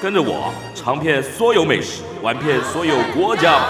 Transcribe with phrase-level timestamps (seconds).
[0.00, 3.66] 跟着我尝遍所有美食，玩遍所有国家。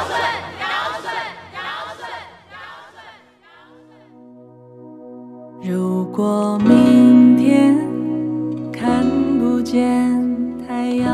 [5.63, 7.77] 如果明天
[8.73, 9.05] 看
[9.39, 10.13] 不见
[10.67, 11.07] 太阳，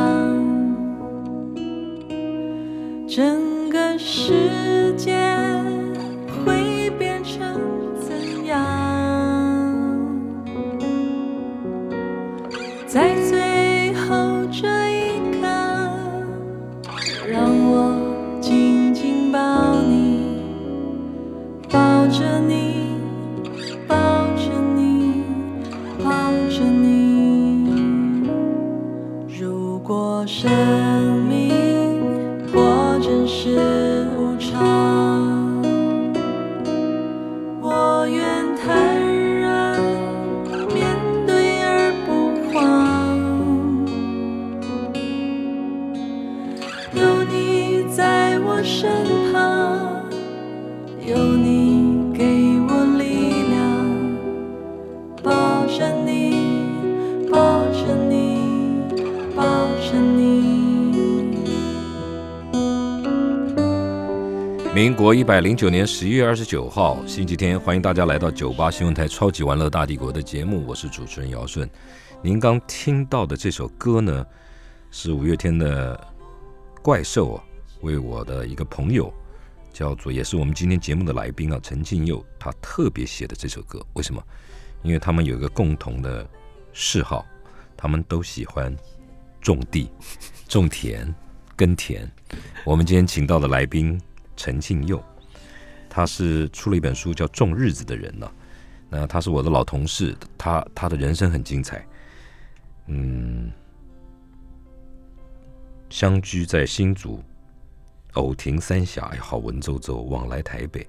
[3.06, 5.12] 整个世界
[64.82, 71.70] 民国一百零九年十一月二十九号，星期天，欢迎大家来到九八新闻台《超级玩乐大帝国》的节目，我是主持人姚顺。
[72.20, 74.26] 您刚听到的这首歌呢，
[74.90, 75.96] 是五月天的
[76.82, 77.44] 《怪兽》啊，
[77.82, 79.14] 为我的一个朋友，
[79.72, 83.80] 叫做也是我们今天节目的来宾啊，陈静佑，他特别写的这首歌。
[83.92, 84.20] 为什么？
[84.82, 86.28] 因为他们有一个共同的
[86.72, 87.24] 嗜好，
[87.76, 88.76] 他们都喜欢
[89.40, 89.88] 种地、
[90.48, 91.14] 种田、
[91.54, 92.10] 耕田。
[92.64, 93.96] 我们今天请到的来宾
[94.36, 95.02] 陈庆佑，
[95.88, 98.30] 他是出了一本书叫《种日子的人》呢。
[98.88, 101.86] 那他是我的老同事，他他的人生很精彩，
[102.88, 103.50] 嗯，
[105.88, 107.22] 相居在新竹，
[108.12, 110.86] 偶停三峡，哎好文绉绉，往来台北，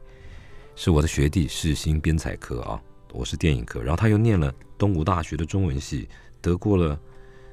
[0.75, 2.81] 是我的学弟，世新编采科啊，
[3.14, 6.10] 我是电影科，然后他又念了东吴大学的中文系，
[6.42, 7.00] 得过了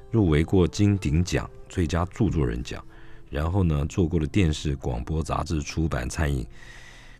[0.09, 2.83] 入围过金鼎奖最佳著作人奖。
[3.31, 6.45] 然后呢，做过了电视、广播、杂志、出版、餐饮，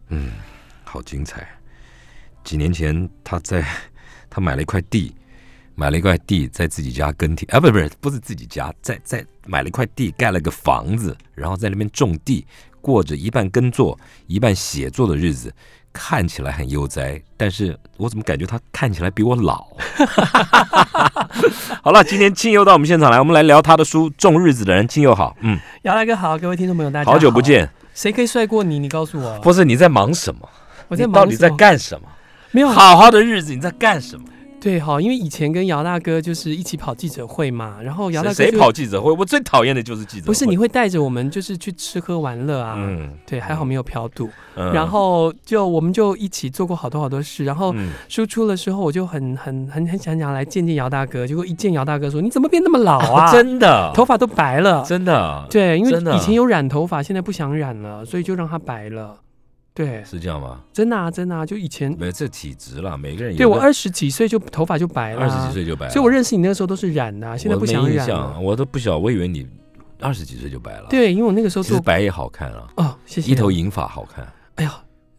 [0.10, 0.30] 嗯，
[0.84, 1.48] 好精彩。
[2.44, 3.66] 几年前，他在
[4.30, 5.16] 他买了一块地，
[5.74, 12.46] 买了一块地在自己家耕田啊，不是不是不是自己家，在在买了一块地，盖了个房子，然后在那边种地，
[12.82, 13.98] 过着一半耕作
[14.28, 15.54] 一半写作的日子，
[15.94, 19.66] 看起来很悠哉，但是我怎么感觉他看起来比我老？
[21.82, 24.86] 好了，今天亲友到我们现场来，我们来聊他的书《种日子的人》。
[24.88, 27.70] 亲友好，嗯，姚大哥好，各位听众朋友大家好久不，见。
[27.94, 28.80] 谁可以帅过你？
[28.80, 30.48] 你告诉我，不是你在忙什么？
[30.88, 32.08] 我在你到底在干什么？
[32.52, 34.26] 没有好好的日子你在干什么？
[34.62, 39.12] 对哈，因为以前跟姚大哥就是一起跑记者会嘛，然后姚大哥谁跑记者会？
[39.12, 40.28] 我最讨厌的就是记者会。
[40.28, 44.72] 不是你会带着我们就是去吃喝玩乐啊，嗯，对，还好没有嫖赌，嗯。
[44.72, 47.90] 然后就我们就一起做过好多好多事，然后嗯。
[48.08, 53.92] 输出的时候我就很很很很想想来见见姚大哥，结果一见姚大哥说你怎么变那么老啊， 真的？
[53.96, 55.48] 头发都白了，真的？
[55.50, 59.18] 对，因为以前有染头发，现在不想染了，所以就让它白了。
[59.86, 60.62] 对，是这样吗？
[60.74, 68.06] 真的啊，真的啊，就以前没有这体质啦，每个人对我二十几岁就头发就白了、二十几，岁就白了，所以我认识你那个时候都是染的啊、现在不想染了。
[68.06, 68.44] 象。
[68.44, 69.48] 我都不晓，我以为你
[70.00, 73.32] 二十几岁就白了。，对，因为我那个时候做其实白也好看啊，哦，谢谢。
[73.32, 73.52] 一头。
[73.52, 74.26] 银发好看，
[74.56, 74.74] 哎呀，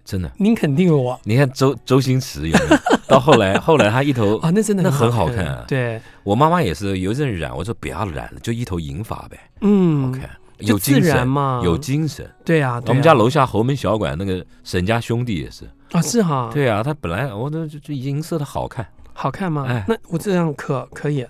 [0.05, 0.31] 真的。
[0.37, 1.21] 您肯定了我。
[1.25, 2.77] 你看周周星驰有没有？
[3.07, 5.65] 到后来，后来他一头啊， 那真的那很好好看啊。
[5.69, 10.03] 对，我妈妈也是有一阵染，我说不要染了，就一头银发呗，嗯。
[10.03, 10.31] 好看，
[10.67, 12.29] 有精神然嘛有精神。
[12.45, 19.65] 对啊，对啊我们家楼下侯门小馆那个沈家兄弟也是，啊是哈，，对啊，他本来我都就就银色的好看，好看吗？
[19.69, 21.27] 哎那我这样可可以，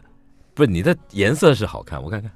[0.54, 2.30] 不是你的颜色是好看，我看看，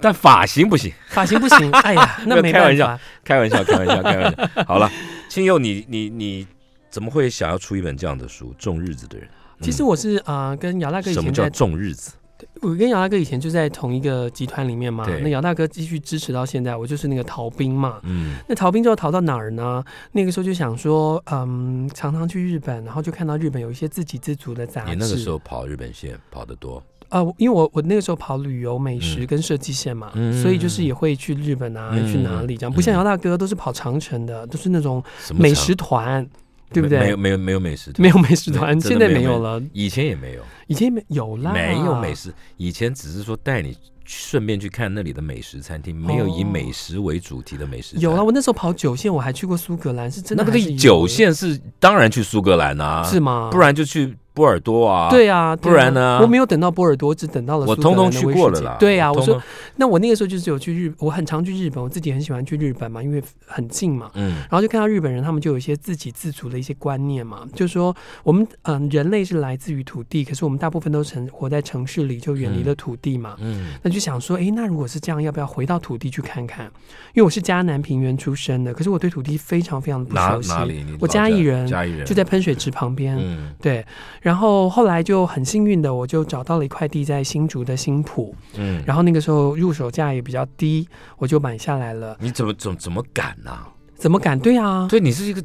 [0.00, 0.92] 但发型不行。
[1.08, 2.98] 发型不行， 哎呀，那没开玩笑。
[3.24, 4.64] 开玩笑，开玩笑，开玩笑。
[4.66, 4.90] 好了，
[5.28, 6.46] 青佑，你你你
[6.90, 9.28] 怎么会想要出一本这样的书《种日子的人》？
[9.64, 12.12] 其实我是啊、呃跟姚大哥以什么叫前在，种日子？
[12.60, 15.06] 我跟姚大哥以前就在同一个集团里面嘛。
[15.22, 18.00] 那姚大哥继续支持到现在，我就是那个逃兵嘛。
[18.04, 19.82] 嗯那逃兵之后逃到哪儿呢？
[20.12, 24.90] 那个时候就想说，嗯，常常去日本，然后就看到日本有一些自给自足的杂志。
[24.90, 35.02] 你那个时候跑日本线跑得多，呃，因为我我那个时候跑旅游、美食嗯跟设计线嘛，嗯所以就是也会去日本啊，嗯去哪里这样，不像姚大哥都是跑长城的，都是那种
[35.34, 36.26] 美食团，
[36.72, 36.98] 对不对？
[36.98, 47.96] 没有没有没有美食团，没有美食团，现在没有了，以前也没有，以前没有啦，没有美食，以前只是说带你顺便去看那里的美食餐厅，没有以哦美食为主题的美食。
[47.98, 53.48] 有啊，，我那时候跑九线，我还去过苏格兰，是真的那个九线是当然去苏格兰啊，是吗？
[53.52, 55.10] 不然就去波尔多啊。
[55.10, 58.76] 对啊，不然呢我没有等到波尔多，只等到了我通通去过了啦。
[58.78, 59.40] 对啊，我说
[59.76, 64.10] 那我那个时候就是有去日，我很常去日本，我自己很喜欢去日本嘛，因为很近嘛。
[64.14, 73.36] 嗯然后就看到日本人，他们就有一些自给自足的一些观念嘛，就是说我们嗯、人类是来自于土地，可是我们大部分都成活在城市里，就远离了土地嘛。
[73.40, 76.66] 嗯那就想说，哎，那如果是这样，要不要回到土地去看看？
[77.14, 80.52] 因为我是嘉南平原出生的，可是我对土地非常非常的不哪熟悉。
[81.00, 83.16] 我老嘉义人，嘉义人就在喷水池旁边。
[83.20, 83.84] 嗯对，
[84.22, 90.88] 然后后来就很幸运的，我就找到了一块地在新竹的新浦，嗯，然后那个时候入手价也比较低，
[91.18, 92.16] 我就买下来了。
[92.20, 93.66] 你怎么怎么怎么敢呐？
[93.96, 94.38] 怎么敢？
[94.38, 95.42] 对啊，对你是一个，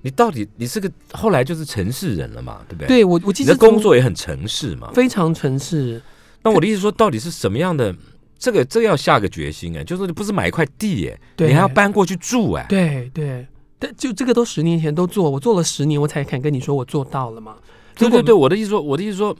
[0.00, 4.90] 你到底你是个后来就是城市人了嘛，对不对？，对我我其你的工作也很城市嘛。
[4.94, 6.00] 非常城市，
[6.42, 7.94] 那我的意思说，到底是什么样的？
[8.38, 12.66] 这个这个要下个决心哎，就是你不是买一块地哎，对你还要搬过去住哎。
[12.68, 13.46] 对对。
[13.78, 17.56] 但就这个都十年前都做，我做了十年，我才敢跟你说我做到了嘛。
[17.96, 19.36] 对对对，我的意思说，我的意思说，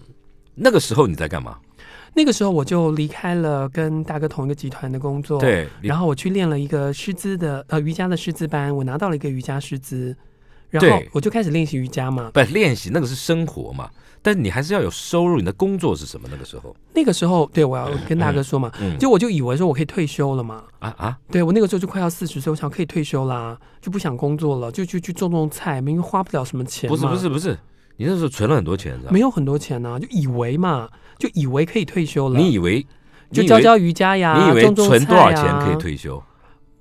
[0.54, 1.58] 那个时候你在干嘛？
[2.14, 10.16] 那个时候我就离开了跟大哥同一个集团的工作，，对，然后我去练了一个师资的呃瑜伽的师资班，我拿到了一个瑜伽师资，
[10.70, 12.30] 然后我就开始练习瑜伽嘛。
[12.32, 13.90] 不练习那个是生活嘛，
[14.22, 15.36] 但你还是要有收入。
[15.36, 16.26] 你的工作是什么？
[16.30, 20.64] 那个时候，那个时候，对我要跟大哥说嘛，嗯，就我就以为说我可以退休了嘛。
[20.78, 26.88] 啊啊，对我那个时候就快要四十岁，我想可以退休啦，就不想工作了，就去去种种菜，因为花不了什么钱。
[26.88, 27.58] 不是不是不是，
[27.96, 29.10] 你那时候存了很多钱，是吧？
[29.10, 30.88] 没有很多钱呢、就以为嘛，
[31.18, 32.38] 就以为可以退休了。
[32.38, 32.86] 你以为
[33.32, 35.76] 就教教瑜伽呀，你以为存多少钱可以？
[35.76, 36.22] 退休？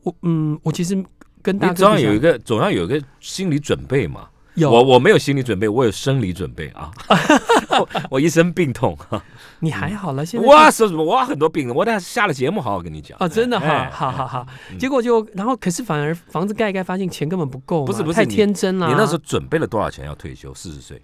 [0.03, 1.03] 我嗯，我其实
[1.41, 4.27] 跟大你哥比较总要有一个总要有一个心理准备嘛。
[4.55, 6.89] 有我我没有心理准备，我有生理准备啊。
[7.79, 8.97] 我 我一身病痛，
[9.59, 11.03] 你还好了，现在哇，说什么？
[11.03, 13.17] 我很多病，我等下下了节目好好跟你讲。
[13.19, 14.45] 哦，真的哈，哎好好好。
[14.71, 18.87] 嗯结果就然后可是反而房子盖一盖，发现钱根本不够不是不是太天真了。
[18.87, 20.53] 你那时候准备了多少钱要退休？
[20.53, 21.01] 四十岁，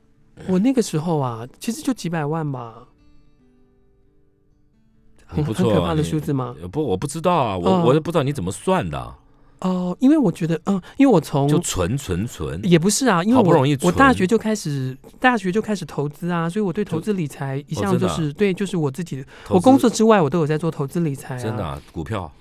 [0.48, 2.74] 我那个时候啊，其实就几百万吧，
[5.26, 6.56] 很你不错啊很可怕的数字吗？
[6.62, 9.18] 呃不，我不知道啊，我嗯我都不知道你怎么算的啊，
[9.62, 12.60] 哦，因为我觉得，嗯，因为我从就存存存。
[12.64, 22.32] 也不是啊，因为我好不容易我大学就开始大学就开始投资啊，所以我对投资理财一哦向就是对，就是我自己的，我工作之外我都有在做投资理财啊，真的啊股票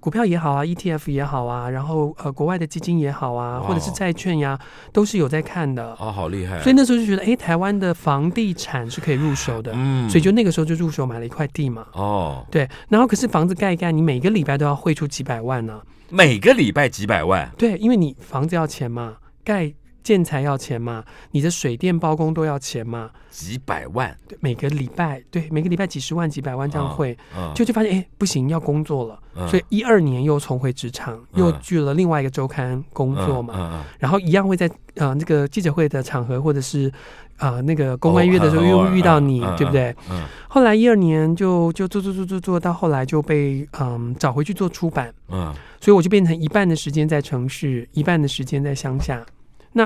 [0.00, 4.58] 股票也好啊，ETF 也好啊，然后呃国外的基金也好啊，或者是债券呀，
[4.92, 5.94] 都是有在看的。
[6.00, 6.62] 哦，好厉害啊。
[6.62, 11.86] 所以那时候就觉得，哎，台湾的房地产是可以入手的，嗯所以就那个时候就入手买了一块地嘛。
[11.92, 23.10] 哦，对，然后可是房子盖一盖，你每个礼拜都要汇出几百万呢、每个礼拜几百万，对，因为你房子要钱嘛，盖建材要钱嘛，你的水电包工都要钱嘛。
[23.30, 33.84] 几百万对，每个礼拜对每个礼拜几十万、几百万这样哦汇，嗯就就发现哎不行，要工作了，嗯所以一二年又重回职场，又嗯去了另外一个周刊工作嘛。
[34.00, 36.92] 然后一样会在呃那个记者会的场合，或者是
[37.38, 39.94] 呃那个公关月的时候又遇到你，嗯对不对？
[40.10, 49.24] 嗯后来一二年就就做做做做做到后来就被嗯找回去做出版，嗯所以我就变成一半的时间在城市，一半的时间在乡下。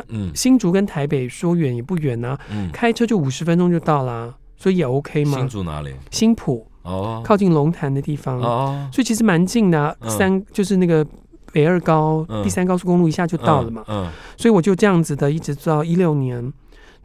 [0.09, 0.31] 嗯。
[0.35, 5.39] 新竹跟台北说远也不远呐、嗯，开车就五十分钟就到啦，所以也 OK 嘛。
[5.39, 5.49] 新。
[5.49, 5.93] 竹哪里？
[6.11, 7.23] 新浦哦。
[7.25, 10.11] 靠近龙潭的地方，哦，所以其实蛮近的啊、嗯。
[10.11, 11.07] 三就是那个
[11.53, 12.43] 北二高、嗯。
[12.43, 13.85] 第三高速公路一下就到了嘛。
[13.89, 14.09] 嗯。
[14.37, 16.53] 所以我就这样子的一直做到一六年。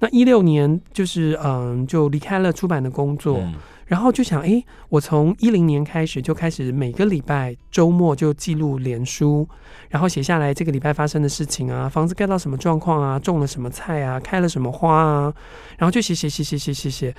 [0.02, 3.54] 那一六年就是嗯，就离开了出版的工作，嗯
[3.90, 9.50] 然后就想，诶，我从一零年开始就开始每个礼拜周末就记录连书，
[9.90, 15.34] 然后写下来这个礼拜发生的事情啊，房子盖到什么状况啊，种了什么菜啊，开了什么花啊，
[15.80, 17.16] 然后就写写写写写写写，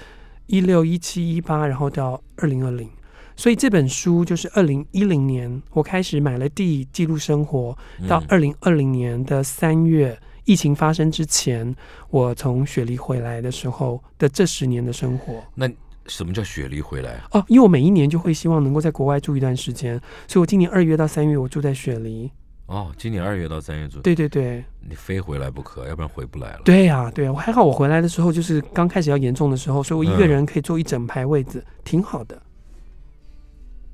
[0.47, 2.89] 一六一七一八，然后到二零二零。
[3.35, 11.75] 所以这本书就是二零一零年我开始买了地记录生活，到嗯二零二零年的三月，疫情发生之前，
[12.11, 15.43] 我从雪梨回来的时候的这十年的生活。
[15.57, 15.69] 那
[16.11, 17.23] 什么叫雪梨回来？
[17.31, 22.31] 哦，因为我每一年就会希望能够在国外住一段时间，所以我今年二月到三月我住在雪梨。
[22.67, 26.61] 哦，今年二月到三月住，对对对，你非回来不可，要不然回不来了。
[26.65, 32.41] 对呀、对呀、我还好，我回来的时候就是刚开始要严重的时候，所以我一个嗯人可以坐一整排位子，挺好的。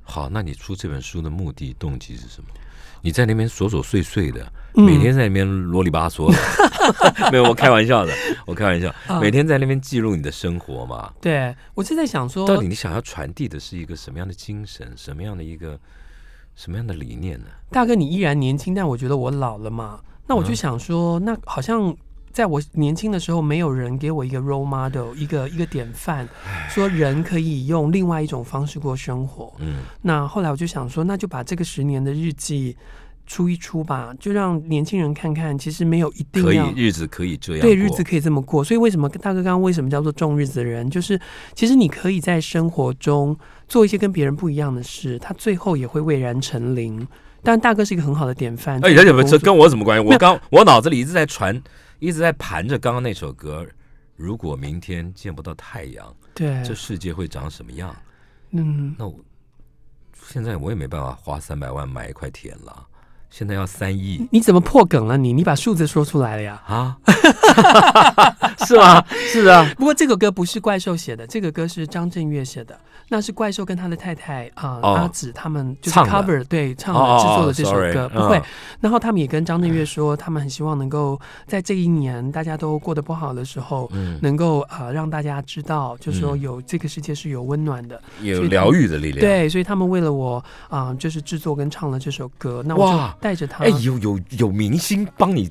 [0.03, 2.49] 好，那你出这本书的目的动机是什么？
[3.07, 6.37] 你在那边琐琐碎碎的，嗯每天在那边啰里吧嗦的，
[7.31, 8.13] 没有，我开玩笑的，
[8.45, 11.13] 我开玩笑，啊每天在那边记录你的生活嘛。
[11.21, 15.79] 对我是在想说，到底你想要传递的是一个什么样的精神，什么样的一个
[16.57, 17.47] 什么样的理念呢？
[17.71, 20.01] 大哥你依然年轻，但我觉得我老了嘛。
[20.27, 21.97] 那我就嗯想说，那好像
[22.37, 26.29] 在我年轻的时候，没有人给我一个 role model，一个一个典范，
[26.69, 29.55] 说人可以用另外一种方式过生活。
[29.61, 32.77] 嗯，那后来我就想说，那就把这个十年的日记
[33.27, 38.63] 出一出吧，就让年轻人看看，其实没有一定可以，日子可以这样对日子可以这么过。
[38.63, 41.19] 所以为什么大哥刚刚为什么叫做重日子的人，就是
[41.55, 43.35] 其实你可以在生活中
[43.67, 47.09] 做一些跟别人不一样的事，他最后也会蔚然成林。
[47.43, 48.79] 但大哥是一个很好的典范。
[48.85, 50.07] 哎，而且不，这跟我有什么关系？
[50.07, 51.63] 我刚我脑子里一直在传，
[51.99, 53.67] 一直在盘着刚刚那首歌。
[54.17, 57.95] 如果明天见不到太阳，对，这世界会长什么样？
[58.53, 59.15] 嗯，那我
[60.27, 62.87] 现在我也没办法花三百万买一块田了，
[63.29, 65.35] 现在要三亿你怎么破梗了你？
[65.35, 66.63] 你把数字说出来了呀？
[66.67, 66.99] 啊？
[68.67, 69.05] 是吗？
[69.11, 72.81] 是啊，不过这个歌不是怪兽写的，这个歌是张震岳写的。
[73.09, 78.43] 那是怪兽跟他的太太啊、哦阿紫他们就是 cover 对唱制作的这首歌，嗯不会。
[78.81, 88.01] 然后他们也跟张震岳说，他们很希望能够在这一年大家都过得不好的时候，嗯，能够啊、呃让大家知道，就说嗯有、这个世界是有温暖的。
[88.23, 92.63] 有疗愈的力量。，对，所以他们为了我啊、就是制作跟唱了这首歌。
[92.67, 93.65] 那我就带着他。
[93.65, 95.51] 哎，有有有明星帮你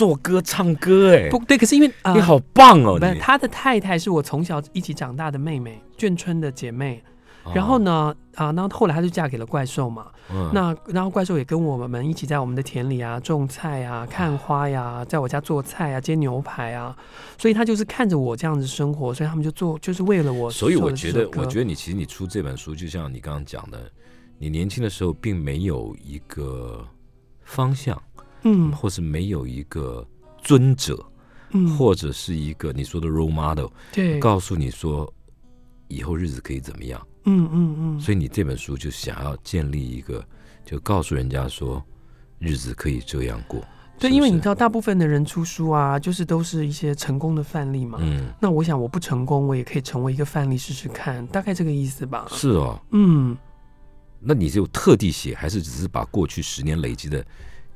[0.00, 2.14] 做歌唱歌，哎不，对，可是因为啊。
[2.14, 3.20] 你好棒哦，不。
[3.20, 7.04] 他的太太是我从小一起长大的妹妹，眷村的姐妹。
[7.44, 10.06] 哦然后呢，啊，那后来她就嫁给了怪兽嘛。
[10.30, 16.96] 嗯那然后怪兽也跟我们一起在我们的田里啊种菜啊、看花呀，在我家做菜啊、煎牛排啊，
[17.38, 20.50] 所以他就是看着我这样子生活，所以他们就做，就是为了我。
[20.50, 23.90] 所以我觉得，我觉，得你其实你出这本书，就像你刚刚讲的，
[24.38, 26.86] 你年轻的时候并没有一个
[27.42, 28.00] 方向，
[28.42, 30.06] 嗯或是没有一个
[30.42, 31.04] 尊者，
[31.50, 35.12] 嗯，或者是一个你说的 role model，对，告诉你说
[35.88, 37.00] 以后日子可以怎么样。
[37.24, 40.24] 嗯嗯嗯，所以你这本书就想要建立一个，
[40.64, 41.84] 就告诉人家说
[42.38, 43.62] 日子可以这样过。
[43.98, 47.98] 对，因为你知道，大部分的人出书啊，就是都是一些成功的范例嘛。
[48.00, 52.26] 嗯，那我想，我不成功，我也可以成为一个范例试试看，大概这个意思吧。
[52.30, 52.80] 是哦。
[52.92, 53.36] 嗯，
[54.18, 57.22] 那你就特地写，还是只是把过去十年累积的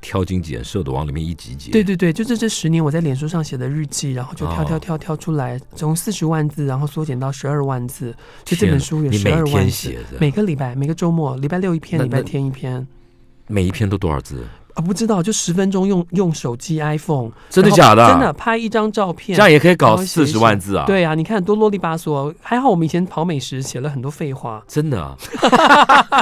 [0.05, 1.71] 挑精拣瘦的往里面一挤挤？
[1.71, 9.95] 对对对，就是这十年我在脸书上写的日记，然后就跳跳哦跳跳出来，从四十万字，然后缩减到十二万字，就这本书有十二万字天写。
[10.13, 12.87] 的，每个礼拜，每个周末，礼拜六一篇，礼拜天一篇。
[13.47, 14.45] 每一篇都多少字？
[14.75, 18.07] 啊，不知道，就十分钟用用手机 iPhone，真的假的？
[18.07, 22.35] 真的，拍一张照片，这样也可以搞四十万字啊？，对啊，你看多啰里吧嗦。
[22.43, 24.63] 还好我们以前跑美食写了很多废话。
[24.69, 25.17] 真的啊。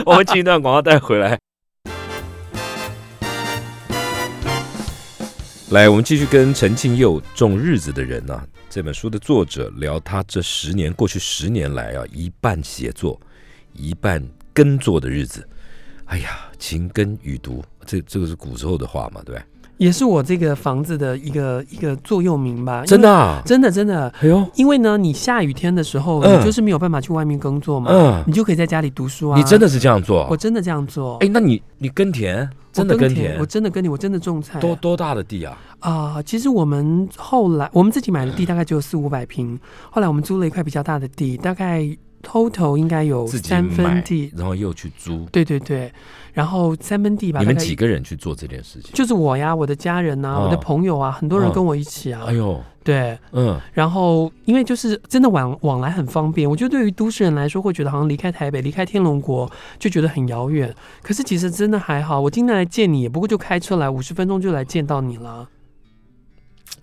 [0.07, 1.39] 我们进一段广告带回来。
[5.73, 13.19] 来，我们继续跟陈庆佑《种日子的人》啊这本书的作者聊他这十年过去十年来啊，一半写作，
[13.73, 15.49] 一半耕作的日子。
[16.05, 19.43] 哎呀，勤耕雨读，这这个是古时候的话嘛，对不对？
[19.79, 22.85] 也是我这个房子的一个一个座右铭吧。
[22.85, 23.41] 真的、啊？
[23.47, 29.38] 真的真的，哎呦，因为呢，你下雨天的时候，嗯你就是没有办法去外面工作嘛，嗯，你就可以在家里读书啊。
[29.38, 30.29] 你真的是这样做？
[30.31, 31.17] 我真的这样做。
[31.21, 34.59] 哎，那你你耕田，真的我耕耕田我，真的耕田，我真的种菜。
[34.59, 35.59] 多多大的地啊？
[35.81, 39.59] 啊、其实我们后来我们自己买的地大概只有四五百平，
[39.91, 41.87] 后来我们租了一块比较大的地，大概
[42.23, 44.33] total 应该有三分地。
[44.37, 45.26] 然后又去租。
[45.33, 45.93] 对对对，
[46.33, 47.41] 然后三分地吧。
[47.41, 48.93] 你们几个人去做这件事情？
[48.95, 52.23] 就是我呀，我的家人呐、哦我的朋友啊，很多人哦跟我一起啊。
[52.26, 60.75] 哎呦，对，嗯，然后因为就是真的往往来很方便，我觉得对于都市人来说，会觉得好像离开台北、离开天龙国就觉得很遥远。
[61.03, 65.49] 可是其实真的还好，我今天来见你，也不过就开车来五十分钟就来见到你了。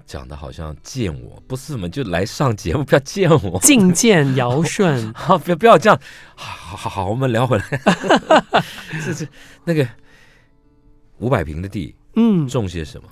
[0.06, 3.62] 讲的好像见我，不是什么就来上节目，不要见我。
[3.62, 6.00] 觐见尧舜，好， 不要不要这样。
[6.34, 7.66] 好好好，我们聊回来。
[9.06, 9.28] 这是
[9.66, 9.88] 那个
[11.20, 13.08] 五百平的地，嗯，种些什么？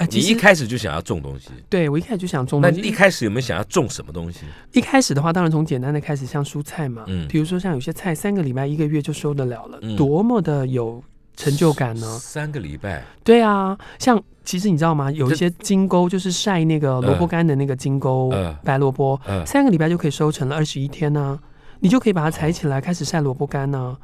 [0.00, 2.80] 呃，你一开始就想要种东西，对我一开始就想种那东西。
[2.80, 4.40] 你一开始有没有想要种什么东西？
[4.72, 11.02] 一开始的话，当然从简单的开始，像蔬菜嘛，嗯比如说像有些菜三个礼拜、一个月就收得了了，嗯多么的有
[11.36, 12.18] 成就感呢？
[12.18, 15.12] 三个礼拜，对啊，像其实你知道吗？
[15.12, 21.38] 有一些金钩就是晒那个萝卜干的那个金钩、嗯白萝卜，嗯，三个礼拜就可以收成了，二十一天呢、
[21.80, 23.98] 你就可以把它采起来，开始晒萝卜干呢、哦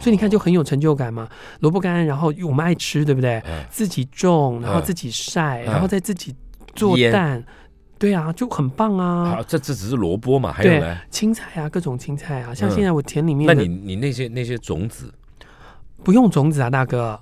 [0.00, 1.28] 所以你看就很有成就感嘛。
[1.60, 3.42] 萝卜干，然后我们爱吃，对不对？
[3.46, 6.34] 嗯自己种，然后嗯自己晒，嗯然后再自己
[6.74, 7.44] 做蛋。
[7.98, 9.42] 对啊，就很棒啊好，。
[9.42, 10.96] 这这只是萝卜嘛，还有呢？
[11.10, 15.12] 青菜啊，各种青菜啊，像嗯现在我田里面的，那你你那些那些种子，
[16.02, 17.20] 不用种子啊，大哥，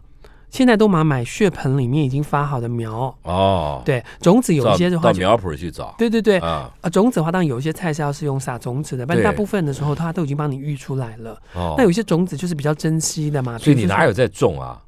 [0.51, 3.15] 现在都买买血盆里面已经发好的苗。
[3.23, 11.39] 哦，对，种子有一些的话，到苗圃去找对对对，啊，啊，种子的话，当然有一些菜是要是用撒种子的，但大部分的时候它都已经帮你育出来了。
[11.55, 14.81] 哦那有些种子就是比较珍惜的嘛，所以你哪有在种啊？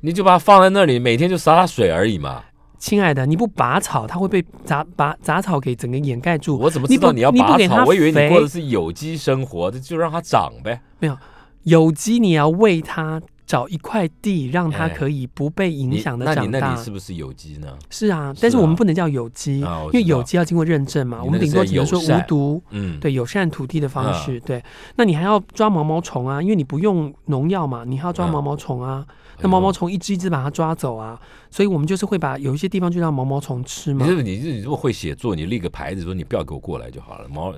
[0.00, 2.42] 你就把它放在那里，每天就洒洒水而已嘛。
[2.78, 6.58] 亲爱的，你不拔草，它会被杂拔杂草给整个掩盖住。
[6.58, 7.84] 我怎么知道你要拔草？
[7.86, 10.80] 我以为你过的是有机生活，这就让它长呗。
[10.98, 11.16] 没有
[11.62, 16.58] 有机你要喂它找一块地，让它哎可以不被影响的长大。
[16.58, 17.68] 那里是不是有机呢？
[17.90, 21.20] 是啊，但是我们不能叫有机，啊因为有机要经过认证嘛。
[21.20, 24.40] 你我们顶多只能说无毒，嗯，对友善土地的方啊式。
[24.40, 24.62] 对，
[24.96, 29.06] 那你还要抓毛毛虫啊，因为你不用农药嘛，你还要抓啊毛毛虫啊。
[29.08, 34.10] 哎那毛毛虫一只一只把它抓走啊，所以我们就是会把有一些地方就让毛毛虫吃嘛你。
[34.10, 37.28] 是你是你这么会写作，你立个牌子说你不要给我过来就好了。
[37.28, 37.52] 毛，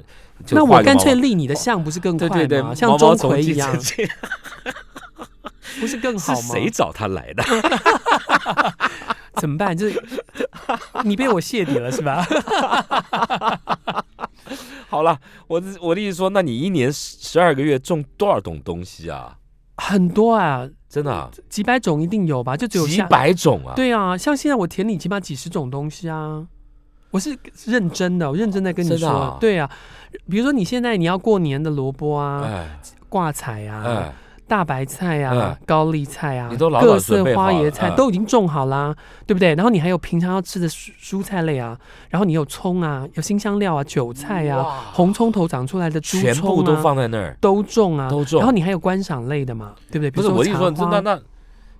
[0.45, 2.35] 就那我干脆立你的像不是更快吗？
[2.35, 3.73] 对对对，像钟馗一样
[5.81, 6.41] 不是更好吗？
[6.41, 7.43] 是谁找他来的？
[9.41, 9.77] 怎么办？
[9.77, 10.03] 就是
[11.05, 12.27] 你被我谢底了是吧？
[14.89, 19.37] 好了，我的我的意思说，那你一年十二个月种多少种东西啊？
[19.77, 22.57] 很多啊，真的啊，几百种一定有吧？
[22.57, 23.75] 就只有几百种啊？
[23.77, 26.47] 对啊，像现在我田里起码几十种东西啊。
[27.11, 29.71] 我是认真的，我认真在跟你说，啊对啊，
[30.29, 34.15] 比如说你现在你要过年的萝卜啊、哎挂彩啊、哎，
[34.49, 38.95] 大白菜啊、嗯高丽菜啊，你都老早各色准备好了花椰菜嗯都已经种好啦，
[39.27, 39.55] 对不对？
[39.55, 41.79] 然后你还有平常要吃的蔬蔬菜类啊，
[42.09, 47.37] 然后你有葱啊，有新香料啊、韭菜啊、哇红葱头长出来的猪全葱啊，部都放在那儿。
[47.41, 50.11] 都种啊，都种然后你还有观赏类的嘛，对不对？
[50.11, 51.21] 比如不是我的意思说，茶花那那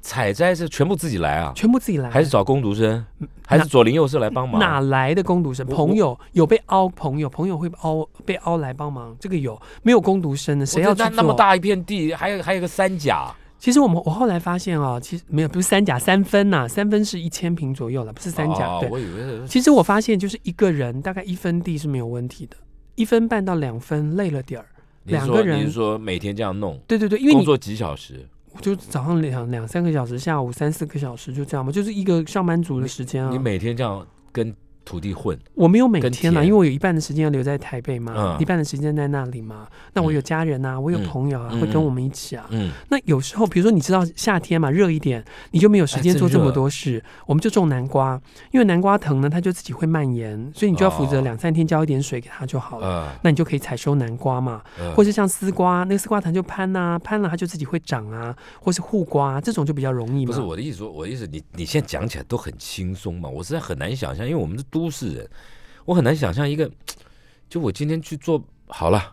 [0.01, 1.53] 采摘是全部自己来啊？
[1.55, 3.05] 全部自己来，还是找工读生？
[3.47, 4.61] 还是左邻右舍来帮忙？
[4.61, 5.67] 哪来的工读生？
[5.67, 10.65] 朋友有被凹，朋友朋友会凹被凹来帮忙，这个有没有工读生的？
[10.65, 11.35] 谁要去那那么？
[11.35, 18.79] 大一片地，还有还有个三甲，其实我们我后来发现啊，其实没有，不是三甲三分呐、三分是一千平左右了，不是三甲。
[18.91, 22.57] 我以为是其实我发现就是一个人大概一分地是没有问题的，
[22.95, 24.67] 一分半到两分累了点儿。
[25.05, 28.29] 两个人你是说每天这样弄，对对对，因为你工作几小时？
[28.61, 33.31] 就早上两两三个小时，下午三四个小时，就这样嘛，就是一个上班族的时间啊。
[33.31, 34.55] 你每天这样跟
[34.89, 36.47] 土地混，我没有每天啦，田。
[36.47, 38.41] 因为我有一半的时间要留在台北嘛，嗯。
[38.41, 39.69] 一半的时间在那里嘛。
[39.93, 41.61] 那我有家人啊，我有嗯朋友啊，嗯。
[41.61, 42.47] 会跟我们一起啊。
[42.49, 48.19] 嗯，那有时候，比如说你知道夏天嘛，热一点，你就没有时间做这么多事，我们就种南瓜，
[48.51, 51.21] 因为南瓜藤呢，它就自己会蔓延，所以你就要负责哦。
[51.21, 52.87] 两三天浇一点水给它就好了。
[52.89, 60.33] 呃，那你就可以采收南瓜嘛，呃或是像丝瓜，那个丝瓜藤就攀啊，攀了它就自己会长啊，或是护瓜这种就比较容易嘛。
[60.33, 65.29] 不是我的意思说，我的意思你你现在讲起来都很轻松嘛，我实在很难想象，因为我们是都市人，
[65.85, 66.71] 我很难想象一个，
[67.51, 69.13] 就我今天去做好了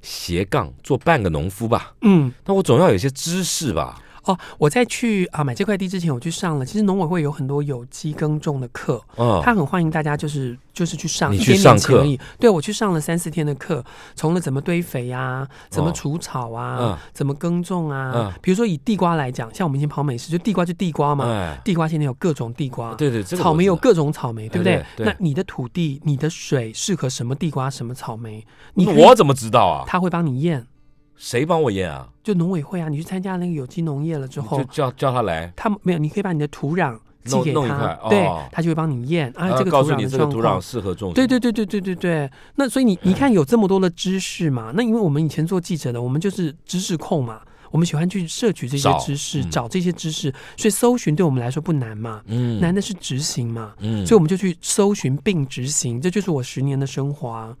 [0.00, 12.20] 斜杠做半个农夫吧，嗯，那我总要有些知识吧，哦，我在去啊买这块地之前，我去上了，其实农委会有很多有机耕种的课，哦，他很欢迎大家就是就是去上你一点去上课点钱而已。
[12.38, 13.84] 对我去上了三四天的课，
[14.14, 18.12] 从了怎么堆肥啊，怎么哦除草啊，嗯怎么耕种啊。
[18.14, 22.94] 嗯比如说以地瓜来讲，像我们以前跑美食，就地瓜就地瓜嘛，哎，地瓜现在有各种地瓜。
[22.94, 24.76] 对对，草莓有各种草莓，对不对？
[24.96, 28.44] 对对那你的土地、你的水适合什么地瓜、什么草莓？
[28.74, 29.84] 你我怎么知道啊？
[29.86, 30.66] 他会帮你验，
[31.16, 32.08] 谁帮我验啊？
[32.22, 40.60] 就农委会啊，你去参加那个有机农业了之后就，叫叫他来，他没有，你可以把你的土壤寄给他，对哦，他就会帮你验啊，呃这个土壤告诉你这个的状况土壤。
[40.60, 44.72] 适合种，对对对对对对对，那所以你你看有这么多的知识嘛？
[44.74, 53.74] 那因为我们以前做记者的，我们就是知识控嘛，我们喜欢去摄取这些知识，嗯找这些知识，所以搜寻对我们来说不难嘛，嗯难的是执行嘛。
[53.80, 57.56] 嗯所以我们就去搜寻并执行，这就是我十年的生活啊！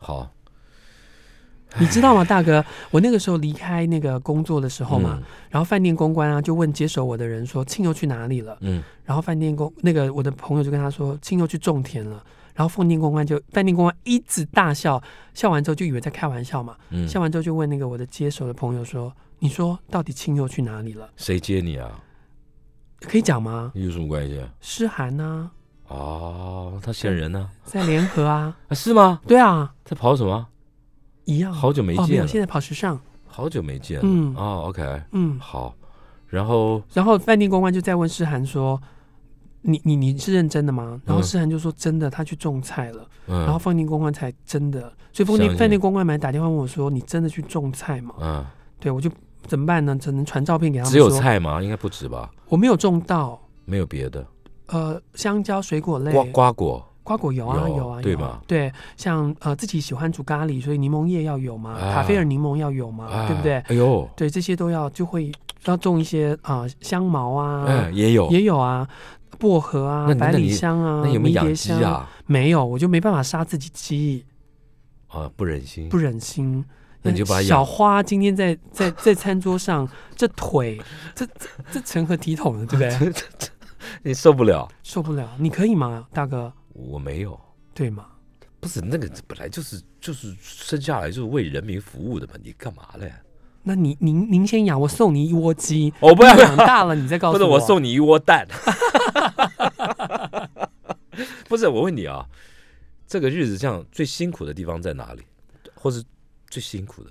[0.00, 0.30] 好
[1.78, 2.64] 你知道吗，大哥？
[2.90, 12.22] 我那个时候离开那个工作的时候嘛，嗯然后饭店公关啊就问接手我的人说：“庆佑去哪里了？”嗯然后饭店公那个我的朋友就跟他说：“庆佑去种田了。”
[12.54, 15.00] 然后饭店公关就饭店公关一直大笑，
[15.34, 21.08] 笑完之后就以为在开玩笑嘛，嗯，笑完之后就问那个我的接手的朋友说：“你说到底庆佑去哪里了？
[21.16, 22.00] 谁接你啊？
[23.02, 23.70] 可以讲吗？
[23.74, 24.48] 有什么关系啊？
[24.60, 25.50] 诗涵呢、
[25.86, 27.48] 哦，他嫌人呢？
[27.64, 29.20] 在联合啊， 啊，是吗？
[29.26, 30.46] 对啊，在跑什么？
[31.28, 31.52] 一样。
[31.52, 32.98] 好久没见了，现在跑时尚。
[33.26, 34.02] 好久没见了。
[34.04, 35.74] 嗯哦，OK，嗯，好。
[36.26, 38.80] 然后然后饭店公关就在问诗涵说
[39.62, 43.06] ：“你你你是认真的吗？”然后嗯诗涵就说：“真的，他去种菜了。
[43.26, 48.44] 嗯，然后饭店公关才真的，所以饭店饭店公关们打电话问我说：“你真的去种菜吗嗯，？”
[48.80, 49.10] 对，我就
[49.46, 49.96] 怎么办呢？
[49.96, 50.92] 只能传照片给他们。
[50.92, 51.62] 只有，菜吗？
[51.62, 52.30] 应该不止吧？
[52.48, 54.26] 我没有种到，没有别的。
[54.66, 63.54] 呃，香蕉水果类，瓜瓜果瓜果油啊有有啊，对吗对，像呃自己喜欢煮咖喱，所以柠檬叶要有嘛，啊卡菲尔柠檬要有嘛，啊对不对？
[63.54, 65.32] 哎呦，对，这些都要就会
[65.64, 68.28] 要种一些啊、香茅啊，嗯，也有。
[68.30, 68.86] 也有啊，
[69.38, 71.92] 薄荷啊百里香啊，那有没有养鸡迷迭香？
[71.94, 72.10] 啊？
[72.26, 74.26] 没有，我就没办法杀自己鸡，
[75.06, 75.96] 啊，不忍心不。
[75.96, 76.62] 忍心。
[77.00, 80.78] 那你就把小花今天在在在餐桌上， 这腿
[81.14, 81.32] 这这
[81.70, 82.66] 这成何体统呢？
[82.68, 83.12] 对不对？
[84.02, 84.68] 你受不了？
[84.82, 86.52] 受不了，你可以吗，大哥？
[86.78, 87.38] 我没有，
[87.74, 88.06] 对吗？
[88.60, 93.12] 不是那个本来就是就是生下来就是为人民服务的嘛，你干嘛嘞？
[93.62, 97.38] 那你您您先养，我送你一窝鸡，我不要养大了你再告诉我。
[97.38, 98.46] 不是我送你一窝蛋。
[101.48, 102.26] 不是我问你啊，
[103.06, 105.22] 这个日子这样最辛苦的地方在哪里？
[105.74, 106.02] 或是
[106.48, 107.10] 最辛苦的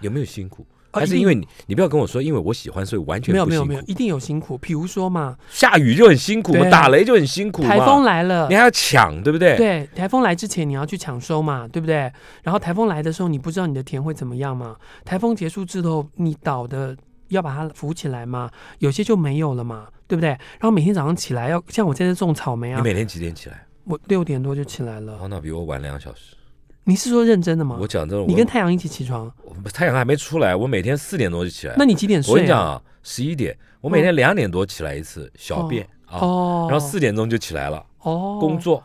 [0.00, 0.66] 有没有辛苦？
[0.92, 4.58] 还是因为你你不要跟我说，因为我喜欢，所以完全没有没有没有，一定有辛苦。
[4.58, 9.56] 比如说嘛，下雨就很辛苦嘛，打雷就很辛苦，台风来了你，还要抢，对不对？
[9.56, 12.12] 对，台风来之前你要去抢收嘛，对不对？
[12.42, 14.76] 然后台风来的时候，你不知道你的田会怎么样嘛。
[15.04, 16.96] 台风结束之后，你倒的
[17.28, 20.28] 要把它扶起来嘛，有些就没有了嘛，对不对？
[20.28, 23.66] 然后每天早上起来要像我现在种草莓啊，你每天几点起来？
[23.84, 25.18] 我六点多就起来了。
[25.20, 26.36] 哦，那比我晚两小时。
[26.84, 27.76] 你是说认真的吗？
[27.80, 29.32] 我讲真的，你跟太阳一起起床，
[29.72, 31.74] 太阳还没出来，我每天四点多就起来。
[31.78, 32.32] 那你几点睡、啊？
[32.32, 38.82] 我跟你讲啊，十一点，我每天两点多起来一次小便啊，哦，然后四点钟就起来了哦工，作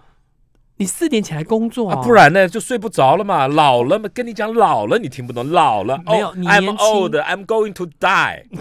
[0.80, 3.48] 你四点起来工作啊，不然呢就睡不着了嘛。
[3.48, 8.44] 老了嘛，跟你讲老了，你听不懂，老了没有 Oh, 你 I'm old, I'm going to die。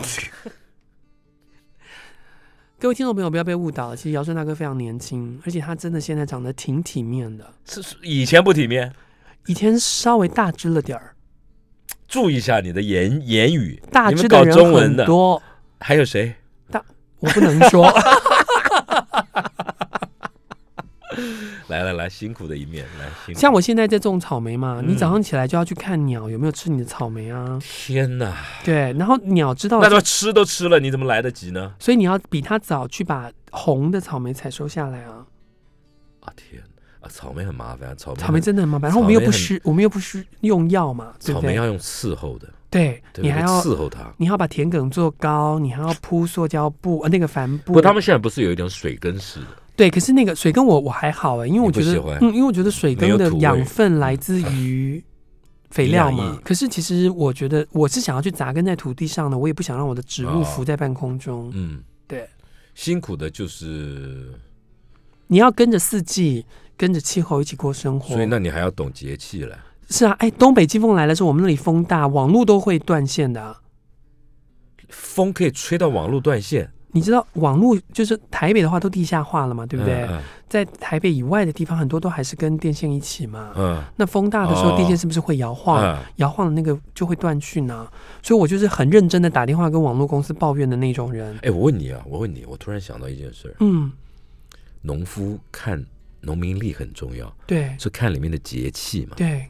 [2.79, 8.95] 各位听众朋友不要被误导了，其实姚顺大哥非常年轻，而且他真的现在长得挺体面的，是是以前不体面，
[9.47, 11.15] 以前稍微大只了点儿，
[12.09, 13.83] 注意一下你的言言语。
[13.91, 15.43] 大只的人中文的很多，
[15.81, 16.35] 还有谁？
[16.71, 16.85] 大
[17.21, 17.91] 我不能说。
[21.69, 23.41] 来来来，辛苦的一面，来辛苦。
[23.41, 31.75] 像我现在在种草莓嘛，嗯你早上起来就要去看鸟有没有吃你的草莓啊，天哪，对，然后鸟知道那，都吃都吃了，你怎么来得及呢？
[31.81, 35.27] 所以你要比它早去把红的草莓采收下来啊。
[36.21, 36.63] 啊天
[37.07, 41.43] 啊，草莓很麻烦，草莓草莓真的很麻烦，然后我们又不需我们又不需用药嘛，对不对？
[41.43, 44.13] 草莓要用伺候的，对你还要伺候它。
[44.17, 47.67] 你还要把田埂做高，你还要铺塑胶布呃那个帆布。
[47.67, 55.03] 不过他们现在不是有一点水根式的，对，可是那个水根我我还好哎，因为我觉得嗯，因为我觉得水根的养分来自于
[55.71, 56.11] 肥料。
[56.11, 61.51] 嘛 可是其实我觉得我是想要去扎根在土地上的，我也不想让我的植物哦浮在半空中。
[61.55, 62.29] 嗯，对，
[62.75, 64.33] 辛苦的就是，
[65.27, 68.15] 你要跟着四季，跟着气候一起过生活。
[68.15, 69.59] 所以那你还要懂节气了。
[69.89, 73.61] 是啊，哎，东北季风来的时候，我们那里风大，网络都会断线的啊、
[74.89, 80.05] 风可以吹到网络断线，你知道网络就是台北的话都地下化了嘛，对不对？
[80.11, 83.53] 嗯在台北以外的地方，很多都还是跟电线一起嘛。
[83.57, 85.83] 嗯那风大的时候，哦电线是不是会摇晃？
[85.83, 87.91] 嗯摇晃的那个就会断讯啊。
[88.23, 91.37] 所以我就是很认真的打电话跟网络公司抱怨的那种人。
[91.43, 93.91] 哎，我问你啊，我问你，我突然想到一件事儿，嗯，
[94.83, 95.85] 农夫看
[96.27, 99.47] 农民力很重要，对是看里面的节气嘛，对。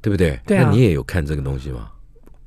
[0.00, 0.38] 对不对？
[0.46, 1.90] 对啊那你也有看这个东西吗？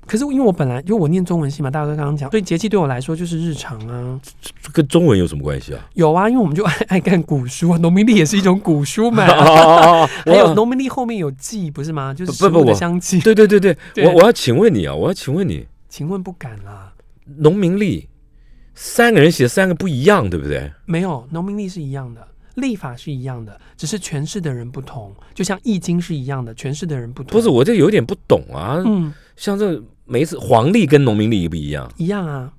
[0.08, 4.20] 可是因为我本来因为我念中文系嘛，大哥刚刚讲，所以节气对我来说就是日常啊。
[4.62, 5.90] 这跟中文有什么关系啊？
[5.94, 9.26] 有啊，因为我们就 爱爱看古书啊，农民历也是一种古书嘛。
[9.28, 12.14] 哦，还有农民历后面有记，不是吗？
[12.14, 13.20] 就是食物的不不我香气。
[13.20, 16.94] 对对对对，对我我要请问你啊，我要请问你，请问不敢啦？
[17.38, 18.08] 农民历
[18.74, 20.72] 三个人写三个不一样，对不对？
[20.86, 22.26] 没有，农民历是一样的，
[22.62, 25.14] 历法是一样的，只是诠释的人不同。
[25.34, 27.32] 就像易经是一样的，诠释的人不同。
[27.32, 28.82] 不是，，我这有点不懂啊。
[28.86, 32.54] 嗯，像这每一次黄历跟农民历不一样，一样啊。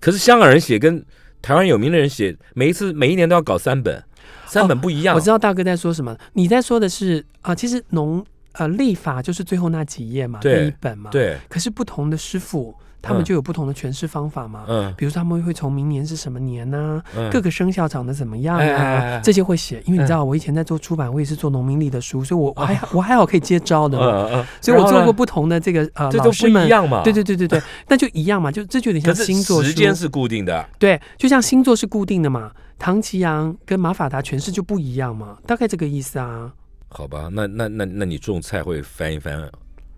[0.00, 1.04] 可是香港人写跟
[1.42, 4.02] 台湾有名的人写，每一次每一年都要搞三本，
[4.46, 5.14] 三本不一样。
[5.14, 11.10] 我知道大哥在说什么，你在说的是啊、其实农呃历法就是最后那几页嘛，对第一本嘛。。
[11.10, 12.74] 对，可是不同的师傅，
[13.06, 14.64] 他们嗯就有不同的诠释方法嘛。
[14.68, 18.60] 嗯比如说他们会从明年是什么年呐、嗯，各个生肖长得怎么样啊？
[18.60, 24.06] 哎哎哎哎这些会写，因为你知道，我以前在做出版，我也是做农民历的书，所以我我还、我还好可以接招的嘛。
[24.30, 26.68] 嗯嗯，所以我做过不同的这个呃这都不老师们一。
[26.68, 27.02] 样嘛。
[27.02, 30.66] 对对对对对， 那就一样嘛，就这就有点像星座时间是固定的。
[30.78, 36.50] 对，就像星座是固定的嘛，唐奇阳跟马法达诠释就不一样嘛，大概这个意思啊，
[36.88, 39.38] 好吧，那那那那你种菜会翻一翻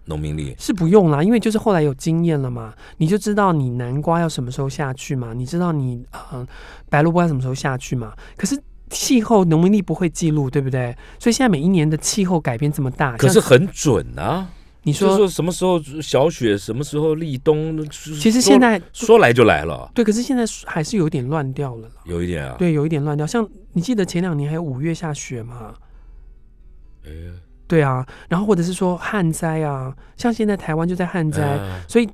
[0.08, 0.54] 农民历？
[0.58, 6.46] 是不用啦，因为就是后来有经验了嘛，你就知道你南瓜要什么时候下去嘛，你知道你呃
[6.88, 8.60] 白萝卜要什么时候下去嘛，可是。
[8.90, 10.96] 气候农民历不会记录，对不对？
[11.18, 14.48] 所以现在每一年的气候改变这么大，可是很准啊。
[14.84, 21.86] 你说，说什么时候小雪，什么时候立冬，其其实现在说来就来了，对，可是现在还是有点乱掉了。
[22.06, 23.26] 有一点啊。，对，有一点乱掉。
[23.26, 25.74] 像你记得前两年还有五月下雪吗？
[27.04, 27.10] 哎
[27.68, 32.08] 对啊，然后或者是说旱灾啊，像现在台湾就在旱灾，哎所以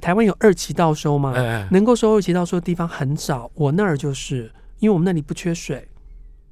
[0.00, 1.32] 台湾有二期稻收嘛，
[1.70, 3.50] 能够收二期稻收的地方很少。
[3.54, 5.88] 我那儿就是因为我们那里不缺水，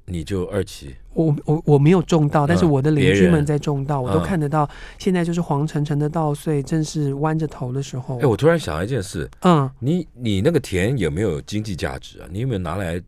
[0.05, 4.69] 你就二期，我我我没有种稻，但是嗯我的邻居们在种稻，我都嗯看得到。
[4.97, 8.19] 现在就是黄澄澄的稻穗，正是弯着头的时候。
[8.19, 12.27] 哎，我突然想到一件事，嗯，你你那个田有没有经济价值啊？
[12.31, 13.01] 你有没有拿来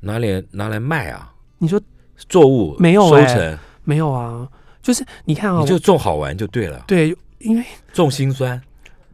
[0.00, 1.34] 拿来拿来卖啊？
[1.58, 1.78] 你说
[2.28, 3.58] 作物没有哎收成，
[3.90, 4.48] 没有啊？
[4.80, 8.62] 就是你看啊，你就我种好玩就对了，对，因为种心酸，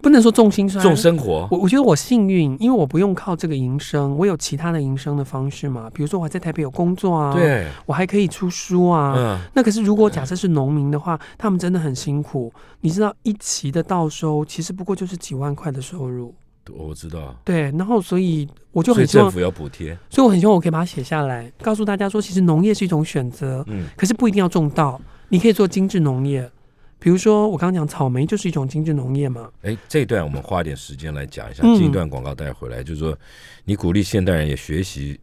[0.03, 1.49] 不能说种心酸，种生活。
[1.51, 5.91] 我我觉得我幸运，因为我不用靠这个营生，我有其他的营生的方式嘛。
[5.95, 9.15] 比如说我还在台北有工作啊，，对，我还可以出书啊。
[9.17, 12.53] 嗯，那可是如果假设是农民的话，他们真的很辛苦。
[12.83, 16.35] 你知道一期的到收其实不过就是几万块的收入，
[16.73, 17.63] 我知道，对。
[17.73, 19.97] 然后所以我就很希望政，府要补贴。
[20.11, 26.51] 所以我很希望我可以把它写下来，告诉大家说，其实农业是一种选择，嗯，可是不一定要种稻，你可以做精致农业。
[26.99, 33.17] 比如说我刚刚讲草莓就是一种精致农业嘛，哎，这一段我们花点时间来讲一下，嗯进一段广告带回来，就是说，
[33.65, 35.21] 你鼓励现代人也学习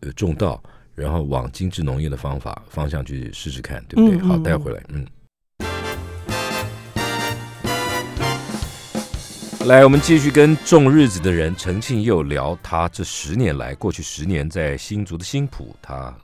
[0.00, 0.62] 呃种稻，
[0.94, 4.18] 然后往精致农业的方法方向去试试看，对不对？
[4.20, 5.06] 好，嗯嗯嗯带回来，嗯。
[9.66, 16.16] 来，我们继续跟种日子的人陈庆佑聊他这十年来，过去十年在新竹的新浦，他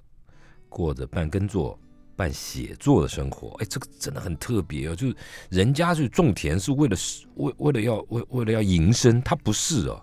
[0.70, 1.78] 过着半耕作、
[2.16, 3.54] 半写作的生活。
[3.60, 5.14] 哎，这个真的很特别哦，就是
[5.50, 6.96] 人家是种田是为了
[7.34, 10.02] 为为了要为为了要营生，他不是哦，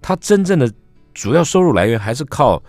[0.00, 0.72] 他真正的
[1.12, 2.60] 主要收入来源还是靠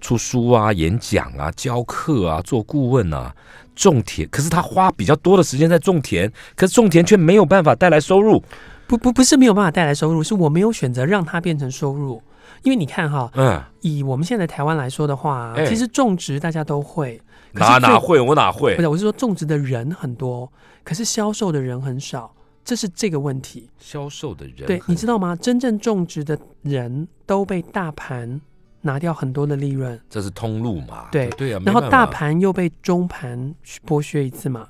[0.00, 3.32] 出书啊、演讲啊、教课啊、做顾问啊、
[3.76, 4.28] 种田。
[4.30, 8.42] 可是他花比较多的时间在种田，可是种田却没有办法带来收入。
[8.86, 12.22] 不不不是没有办法带来收入，是我没有选择让它变成收入。
[12.62, 17.20] 因为你看哈，嗯，以我们现在台湾来说的话，哎其实种植大家都会，
[17.52, 20.50] 可哪是最哪会我哪会不是，我是说种植的人很多，
[20.82, 23.68] 可是销售的人很少，这是这个问题。
[23.78, 25.36] 销售的人对，你知道道吗？
[25.36, 28.40] 真正种植的人都被大盘
[28.80, 31.08] 拿掉很多的利润，这是通路嘛？
[31.10, 33.54] 对对啊，然后没办法大盘又被中盘
[33.86, 34.68] 剥削一次嘛，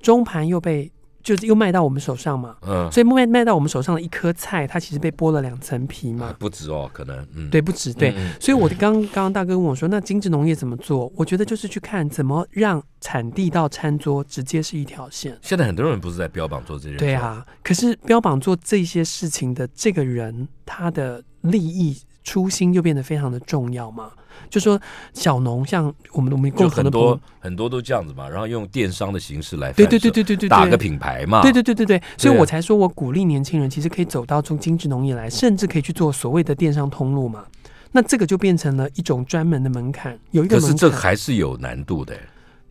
[0.00, 0.90] 中盘又被
[1.24, 8.10] 就是又卖到我们手上嘛，嗯所以卖卖到我们手上的一颗菜，它其实被剥了两层皮嘛，不止哦，可能嗯对，不止对。
[8.10, 11.10] 嗯嗯所以我刚刚刚大哥问我说，那精致农业怎么做？
[11.16, 15.36] 我觉得就是去看怎么让产地到餐桌直接是一条线。
[15.40, 24.10] 现在很多人不是在标榜做这件事，对，啊，可是标榜做这些事情的这个人，他的利益初心就变得非常的重要嘛。
[24.50, 24.80] 就说
[25.12, 37.44] 小农，像我们我们就共同的很多，很多都这样子嘛，然后用电商的形式来对对对对对对，打个品牌嘛，对对对对对，所以我才说我鼓励年轻人，其实可以走到从精致农业来，甚至可以去做所谓的电商通路嘛。
[37.92, 40.72] 那这个就变成了一种专门的门槛，有一个门槛。
[40.72, 42.14] 可是这还是有难度的。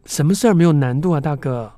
[0.05, 1.71] 什么事儿没有难度啊，大哥？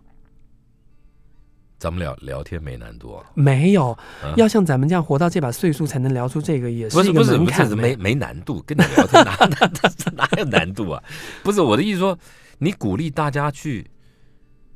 [1.77, 3.25] 咱们聊聊天没难度啊？
[3.33, 3.91] 没有，
[4.23, 11.03] 啊要像咱们这样活到这把岁数才能聊出这个，也不是一个不是不门槛呗是没没难度，跟你聊天哪 哪哪哪有难度啊？
[11.43, 12.17] 不是我的意思说，
[12.59, 13.85] 你鼓励大家去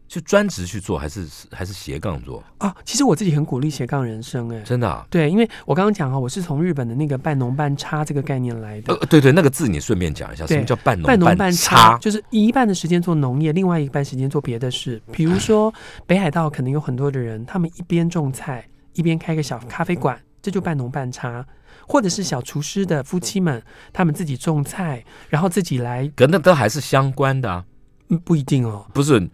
[0.09, 2.43] 去专职去做，还是还是斜杠做？
[2.57, 2.75] 啊。
[2.83, 5.05] 其实我自己很鼓励斜杠人生，哎，真的、啊？
[5.09, 8.93] 对，因为我刚刚讲啊，我是从日本的那个半农半差这个概念来的。
[8.95, 11.97] 呃，对对，那个字你顺便讲一下，什么叫半农半农半差？
[11.99, 15.01] 就是一半的时间做农业，另外一半时间做别的事。
[15.11, 15.73] 比如说
[16.07, 21.45] 北海道可能有很多的人，他们一边种菜一边开个小咖啡馆，这就半农半差。
[21.87, 27.65] 或者是小厨师的夫妻们，他们自己种菜，然后自己来，可那都还是相关的啊，
[28.09, 28.85] 嗯，不一定哦。
[28.93, 29.27] 不是。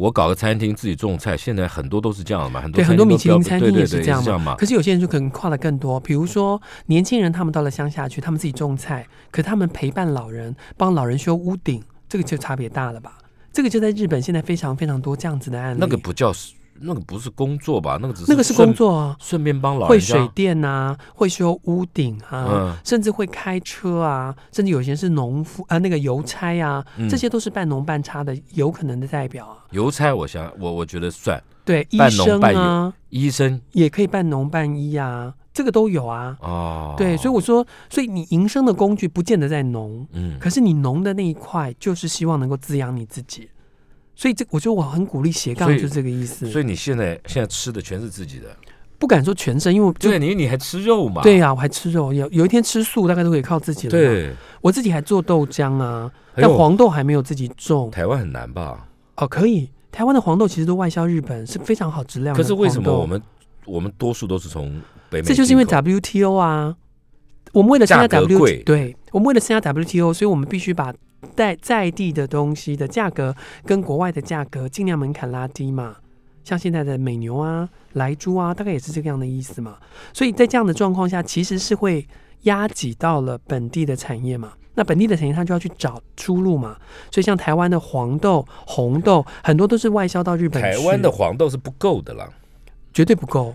[0.00, 4.02] 我搞个餐厅自己种菜，现在很多都是这样的嘛，很多对，很多米其林餐厅也是。
[4.02, 4.54] 这样嘛。
[4.56, 13.18] 可是有些人就可能跨的更多，比如说年轻人，他们到了乡下去，他们自己种菜，可他们陪伴老人，帮老人修屋顶，这个就差别大了吧？
[13.52, 15.78] 这个就在日本现在非常非常多这样子的案例。
[15.78, 16.32] 那个不叫
[16.82, 17.98] 那个不是工作吧？
[18.00, 29.58] 那个只是那个是工作啊，顺便帮老会人家水电啊、会修屋顶啊，嗯甚至会开车啊，甚至有些是农夫啊，那个邮差啊，嗯这些都是半农半差的有可能的代表啊。
[29.70, 36.36] 邮差，我想我我觉得算对，医半农生半啊，医生也可以半农半医啊，这个都有啊。
[36.40, 36.94] 哦。
[36.96, 43.48] 对，所以我说，所以你营生的工具不见得在农，嗯，可是你农的那一块就是希望能够滋养你自己。
[44.20, 46.46] 所以这，我觉得我很鼓励斜杠，就是这个意思。
[46.50, 48.54] 所以你现在现在吃的全是自己的，
[48.98, 51.22] 不敢说全身，因为对你你还吃肉嘛？
[51.22, 54.30] 对呀、我还吃肉，有有一天吃素，大概都可以靠自己了。，对，
[54.60, 58.86] 我自己还做豆浆啊，但黄豆还没有自己种台湾很难吧？
[59.16, 59.70] 哦，可以。
[59.90, 63.22] 台湾的黄豆其实都外销日本，是非常好质量的可是为什么我们
[63.64, 64.78] 我们多数都是从
[65.08, 65.28] 北美？
[65.28, 66.76] 这就是因为 WTO 啊，
[67.54, 70.92] 我们为了参加 W，贵对，我们为了参加 WTO，所以我们必须把
[71.36, 75.96] 在在地的东西的价格跟国外的价格尽量门槛拉低嘛。
[76.42, 79.76] 像现在的美牛啊、莱猪啊，大概也是这个样的意思嘛。
[80.12, 82.06] 所以在这样的状况下，其实是会
[82.42, 84.54] 压挤到了本地的产业嘛。
[84.74, 86.76] 那本地的产业它就要去找出路嘛。
[87.10, 90.62] 所以像台湾的黄豆、红豆，很多都是外销到日本。
[90.62, 92.28] 台湾的黄豆是不够的啦，
[92.92, 93.54] 绝对不够。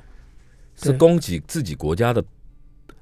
[0.76, 2.24] 是供给自己国家的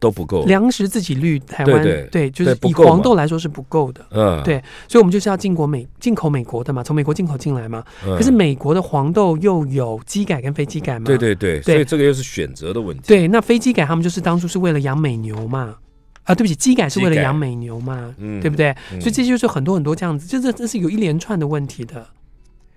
[0.03, 0.43] 都不够。
[0.45, 2.29] 粮食自给率，台湾对对。
[2.29, 7.83] 就是以黄豆来说是不够的，嗯，对所以我们就是要进国美进口美国的嘛，从美国进口进来嘛。
[8.05, 8.17] 嗯。
[8.17, 13.03] 可是美国的黄豆又有机改跟非机改嘛，对对对，所以这个又是选择的问题。
[13.07, 15.77] 对，那非机改他们就是当初是为了养美牛嘛，
[16.23, 18.75] 啊，对不起，机改是为了养美牛嘛，嗯对不对？
[18.91, 18.99] 嗯。
[18.99, 22.05] 所以这就是很多很多这样子，就这这是有一连串的问题的，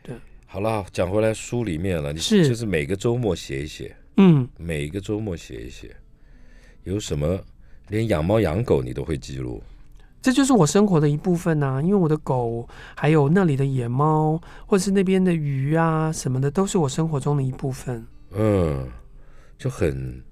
[0.02, 0.14] 对。
[0.46, 2.48] 好了，讲回来书里面了，你是。
[2.48, 5.94] 就是每个周末写一写，嗯，每一个周末写一写，
[6.86, 7.38] 有什么
[7.88, 9.60] 连养猫养狗你都会记录，
[10.22, 18.06] 这就是我生活的一部分呐、因为我的狗，还有那里的野猫，或者是那边的鱼啊什么的，都是我生活中的一部分。
[18.30, 18.88] 嗯，
[19.58, 20.22] 就很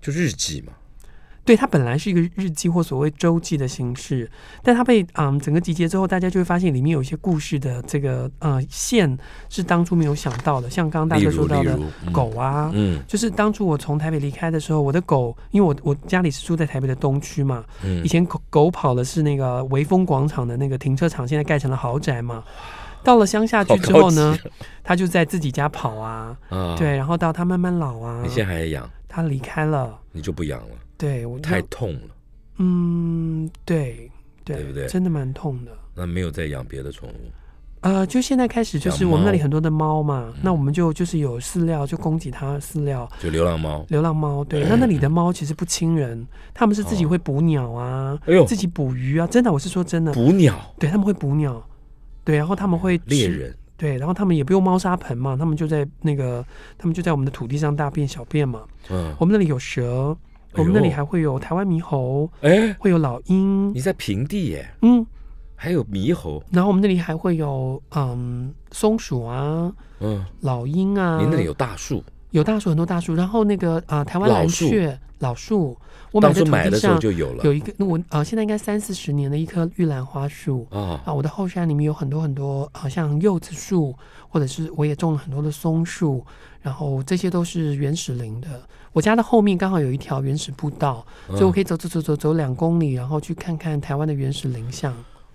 [0.00, 0.72] 就日记嘛，
[1.44, 4.30] 对，它本来是一个日记或所谓周记的形式，
[4.62, 11.78] 但它被嗯整个集结之后，大家就会发现里面有一些故事的这个呃线是当初没有想到的，像刚刚大哥说到的
[12.12, 13.02] 狗啊，嗯。
[13.08, 18.04] 就是当初我从台北离开的时候，我的狗，因为我我家里是住在台北的东区嘛，嗯。
[18.04, 22.44] 以前狗狗跑的是那个维风广场的那个停车场，现在盖成了豪宅嘛。
[23.04, 24.38] 到了乡下去之后呢，
[24.84, 32.14] 它就在自己家跑啊，啊，对，然后到它慢慢老啊你，现在还养，它离开了，你就不养了，对我太痛了，
[32.58, 34.08] 嗯，对
[34.44, 34.86] 对对不对？
[34.86, 35.72] 真的蛮痛的。
[35.96, 37.12] 那没有再养别的宠物，
[37.80, 40.40] 呃，就现在开始，就是我们那里很多的猫嘛，嗯。
[40.44, 43.10] 那我们就就是有饲料，就供给它饲料。
[43.18, 47.08] 就流浪猫，流浪猫，对，那那里的猫其实不亲人，他们是自己哦。
[47.08, 48.44] 会捕鸟啊，哎呦。
[48.44, 50.54] 自己捕鱼啊，真的，我是说真的，捕鸟？
[50.78, 51.60] 对，他们会捕鸟，
[52.22, 56.46] 对，然后他们会猎，人，对，然后他们也不用猫砂盆嘛，他们就在那个，
[56.78, 58.62] 他们就在我们的土地上大便小便嘛。
[58.88, 60.16] 嗯，我们那里有蛇，
[60.54, 63.72] 我们那里还会有台湾猕猴，哎，会有老鹰。
[63.74, 65.04] 你，在平地耶，嗯，
[65.54, 75.78] 还有猕猴，然后我们那里还会有嗯松鼠啊、嗯，老鹰啊，您那里有大树，有大树很多大树，然后那个啊、呃台湾蓝雀老树，
[76.10, 77.44] 我买当初的土地买的时候上就有了。
[77.44, 80.66] 有一个我呃现在应该三四十年的一棵玉兰花树。
[80.70, 83.94] 啊，啊，我的后山里面有很多很多，好、像柚子树，
[84.28, 86.24] 或者是我也种了很多的松树，
[86.60, 88.48] 然后这些都是原始林的。
[88.92, 94.94] 我家的后面刚好有一条原始步道，所以我可以以走走走走走两公里，然后去看看台湾的原始林相。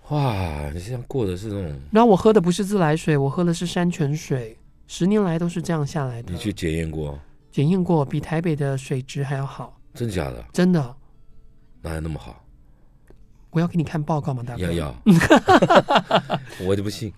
[0.10, 6.38] 哇，你这样过的是那种，然后我喝的不是自来水，我喝的是山泉水，十年来都是这样下来的你。
[6.38, 7.20] 去检验过，
[7.52, 10.46] 检验过，比台北的水质还要好，真假的？
[10.54, 10.96] 真的。
[11.82, 12.44] 哪有那么好？
[13.50, 14.62] 我要给你看报告吗，大哥？
[14.62, 14.96] 要要，
[16.64, 17.12] 我就不信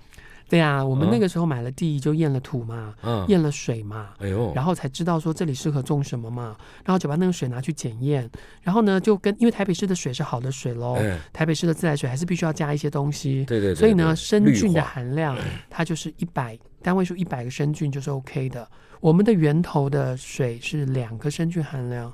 [0.49, 3.25] 对啊，我们啊那个时候买了地就验了土嘛，啊！
[3.29, 8.27] 验了水嘛，哎呦，然后才知道说这里适合种什么嘛，然后就把那个水拿去检验，
[8.63, 15.37] 然后呢就跟因为台北市的水是好的水喽，哎，台北市的自来水还是必须要加一些东西，对对对，所以呢对生菌的化含量
[15.69, 18.67] 它就是一百单位数一百个生菌就是 OK 的，
[18.99, 22.11] 我们的源头的水是两个生菌含量。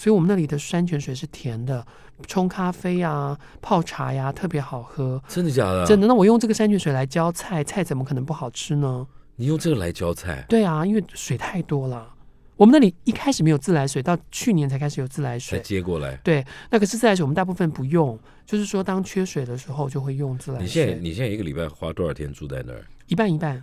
[0.00, 1.86] 所以我们那里的山泉水是甜的，
[2.26, 5.84] 冲咖啡啊、泡茶呀、特别好喝，真的假的？
[5.84, 6.06] 真的。
[6.06, 9.06] 那我用这个山泉水来浇菜，菜怎么可能不好吃呢？
[9.36, 12.14] 你用这个来浇菜，对啊，因为水太多了。
[12.56, 15.60] 我们那里一开始没有自来水，到去年才开始有自来才水。
[15.60, 16.16] 接过来。
[16.24, 22.82] 对，那可是自来水我们大部分不用，就是说当缺水的时候就会用自来水你现在水，你现在一个礼拜花多少天住在那儿？
[23.08, 23.62] 一半一半。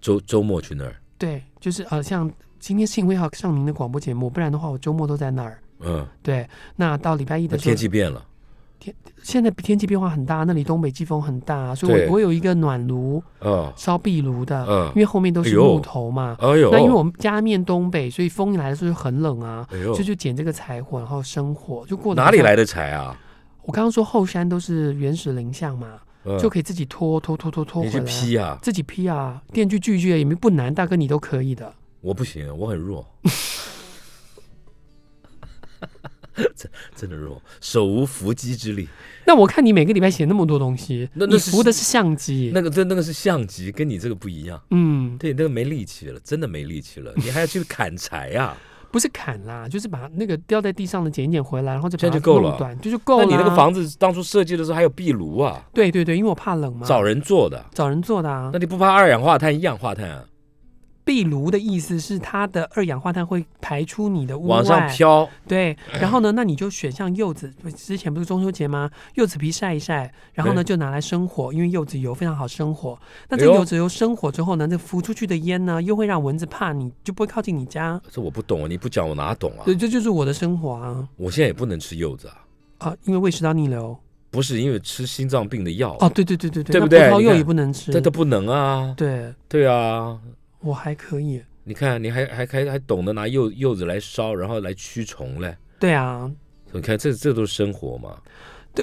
[0.00, 0.96] 周周末去那儿？
[1.16, 2.28] 对，就是呃，像
[2.66, 5.56] 今天是因为要上您的广播节目，不然的话我周末都在那儿。
[5.78, 8.26] 嗯，对，那到礼拜一的时候天，气变了
[8.80, 16.36] 天现在天气变化很大，那里东北季风很大，所以我我有一个暖炉，嗯，烧壁炉的，嗯因为后面都是木头嘛。
[16.40, 23.16] 哎呦，那因为我们家面东北，所以风一来的时候就很冷啊，哎呦所以就捡这个柴火，然后生火，就过哪里来的柴啊？
[23.62, 28.58] 我刚刚说后山都是原始林相嘛，嗯就可以自己拖拖拖拖拖回来，劈啊？
[28.60, 31.72] 自己劈啊，电锯锯锯也没不难，大哥你都可以的。
[32.06, 33.04] 我不行，我很弱，
[36.54, 38.88] 真真的弱，手无缚鸡之力。
[39.26, 44.62] 那我看你每个礼拜写那么多东西，那那扶的是相机，那个对那个是相机，跟你这个不一样。
[44.70, 48.56] 嗯，对，那个没力气了，真的没力气了，你还要去砍柴啊？
[48.92, 53.30] 不是砍啦，就是把那个掉在地上的捡一捡回来，然后再把它这样就够了弄短，就就够那了。
[53.32, 58.60] 你那个房子当初设计的时候还有壁炉啊，对对对，因为我怕冷嘛，找人做的，找人做的啊那。
[58.60, 60.24] 你不怕二氧化碳、一氧化碳啊
[61.06, 65.28] 壁炉的意思是它的二氧化碳会排出你的屋往上外，飘？
[65.46, 68.90] 对，然后呢，那你就选像柚子，之前不是中秋节吗？
[69.14, 72.98] 柚子皮晒一晒，然后呢就拿来生火，因为柚子油非常好生火。
[73.28, 78.00] 那这柚子油生火之后呢，这浮出去的烟呢，又会让蚊子怕你，就不会靠近你家。
[78.10, 79.62] 这我不懂，你不讲我哪懂啊？
[79.64, 82.34] 对，这就是我的生活啊我现在也不能吃柚子啊，
[82.78, 83.96] 啊，因为胃食道逆流。
[84.28, 87.92] 不是因为吃心脏病的药，哦，对对对对对，对不对那葡萄柚也不能吃。
[87.92, 88.92] 这都不能啊。
[88.96, 90.18] 对对啊，
[90.66, 91.42] 我还可以。
[91.64, 95.56] 你看你还还还还懂得拿柚柚子来烧，然后来驱虫嘞。
[95.78, 96.30] 对啊，
[96.72, 98.18] 你看这这都是生活嘛，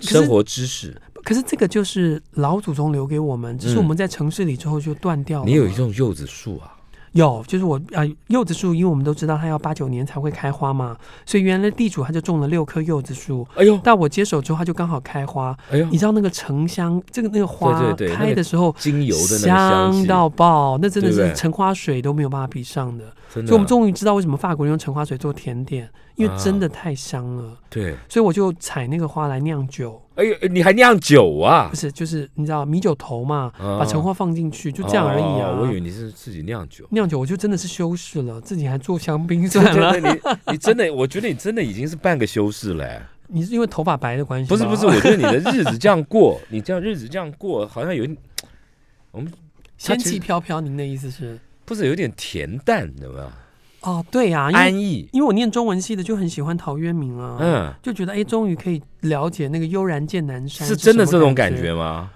[0.02, 1.00] 生活知识。
[1.24, 5.50] 可是这个就是老祖宗留给我们，只是嗯我们在城市里之后就断掉了嘛。
[5.50, 6.76] 你有一种柚子树啊？
[7.14, 13.48] 有，就是我啊、柚子树，因为我们都知道它要八九年才会开花嘛，所以原来地主他就种了六棵柚子树。
[13.56, 15.56] 哎呦，到我接手之后，它就刚好开花。
[15.72, 23.06] 哎呦你，知道那个橙香，这个那个花开的时候，精油的那个香，到爆，那真的是橙花水都没有办法比上的。
[23.42, 27.58] 所以我们终于知道为什么法国人用橙花水做甜点，因为啊真的太香了。
[27.70, 31.76] 对，所以我就采那个花来酿酒，哎呦，你还酿酒啊不？
[31.76, 35.50] 是就是你知道米酒头嘛，啊把橙花放进去，就这样而已啊。
[35.50, 36.86] 哦我以为你是自己酿酒。
[36.92, 40.00] 酿酒我就真的是修饰了，自己还做香槟真算了。
[40.00, 40.20] 你
[40.52, 44.50] 你真的，我觉得你真的已经是半个修饰了、哎你是因为头发白的关系？
[44.50, 48.06] 不是不是，，我觉得你的日子这样过， 你这样日子这样过，好像有，
[49.12, 49.32] 我们
[49.78, 50.62] 仙气飘飘。
[50.62, 51.40] 您的意思是？
[51.66, 53.32] 不是有点恬淡，有没有？
[53.82, 62.10] 哦，对呀、因为安逸，因为我念中文系的，就很喜欢陶渊明啊，嗯，就觉得哎，终于可以了解那个悠然见南山是真的这种感觉觉吗？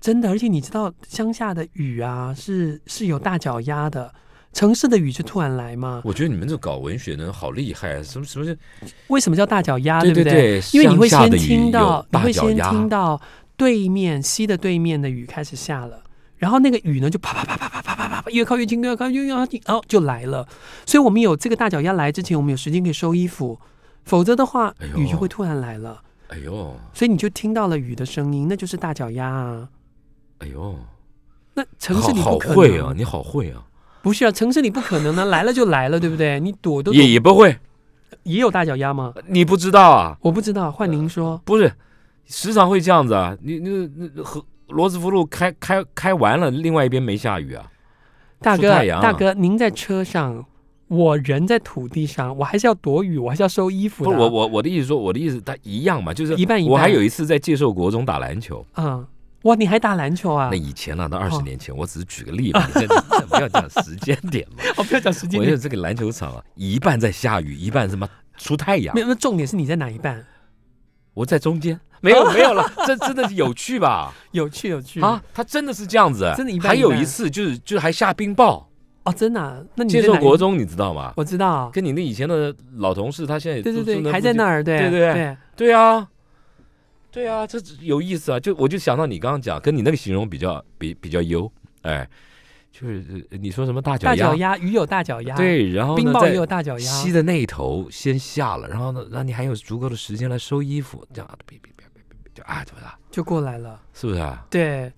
[0.00, 4.10] 真的，而且你知道乡下的雨啊，是是有大脚丫的，
[4.54, 6.00] 城市的雨是突然来嘛？
[6.06, 8.02] 我觉得你们这搞文学的人好厉害啊！
[8.02, 8.58] 什么什么是？
[9.08, 10.00] 为什么叫大脚丫？
[10.00, 10.24] 对不对？
[10.24, 13.20] 对，因为你会先听到，你会先听到
[13.58, 16.02] 对面西的对面的雨开始下了，
[16.40, 20.48] 然后那个雨呢就啪啪啪啪啪啪啪啪啪越靠越近，越靠越近，然后就来了。
[20.86, 23.60] 所以我们有这个大脚丫来之前，我们有时间可以收衣服，
[24.04, 26.02] 否则的话雨就会突然来了。
[26.28, 29.68] 哎呦，所以你就听到了雨的声音，那就是大脚丫啊。
[30.38, 30.78] 哎呦，
[31.52, 33.62] 那城市里好好不可能，会啊，你好会啊，
[34.00, 36.40] 不是啊，城市里不可能呢， 来了就来了，对不对？
[36.40, 37.58] 你躲都躲也也不会，
[38.22, 39.12] 也有大脚丫吗？
[39.26, 40.16] 你不知道啊？
[40.22, 41.38] 我不知道，换您说。
[41.44, 41.70] 不是，
[42.26, 43.36] 时常会这样子啊。
[43.42, 47.70] 你你那和罗斯福路开开开完了，另外一边没下雨啊。
[48.40, 48.70] 大哥，
[49.02, 50.44] 大哥，您在车上，
[50.88, 54.16] 我人在土地上，我还是要躲雨，我还是要收衣服的啊。
[54.16, 59.06] 不是我我我的意思说，我的意思它一样嘛，就是一半一半我还有一次在介寿国中打篮球，嗯，
[59.42, 60.56] 哇，你还打篮球啊那？
[60.56, 62.86] 以前呢，那二十哦年前，我只是举个例子，
[63.28, 64.62] 不要讲时间点嘛。
[64.78, 68.08] 哦，不要讲时间点，我觉得这个篮球场啊，一半在下雨，一半什么
[68.38, 70.24] 出太阳没，有，那重点是你在哪一半？
[71.12, 71.78] 我在中间。
[72.00, 74.12] 没有没有了， 这真的是有趣吧？
[74.32, 75.00] 有趣有趣。
[75.00, 78.64] 啊，他真的是这样子，真的一半还有一次就是就是还下冰雹，
[79.04, 79.60] 哦，真的啊？
[79.74, 81.12] 那你介在哪一寿国中你知道吗？
[81.16, 85.72] 我知道，跟你那以前的老同事，他现在对对对，还在那儿，对对对对，对。
[85.72, 86.08] 啊，
[87.10, 88.38] 对啊，这有意思啊！
[88.38, 91.50] 就我就想到你刚刚讲，跟你那个形容比较比比较优，
[91.82, 92.08] 哎，
[92.70, 101.72] 就是呃你说什么大脚丫，大脚丫，鱼有大脚丫，，对，然后冰雹也有大脚丫，西的那一头先下了，然后呢，那你还有足够的时间来收衣服，这样别别
[102.34, 102.94] 就啊，对了？
[103.10, 103.80] 就过来了。
[103.92, 104.44] 是不是啊？
[104.48, 104.92] 对，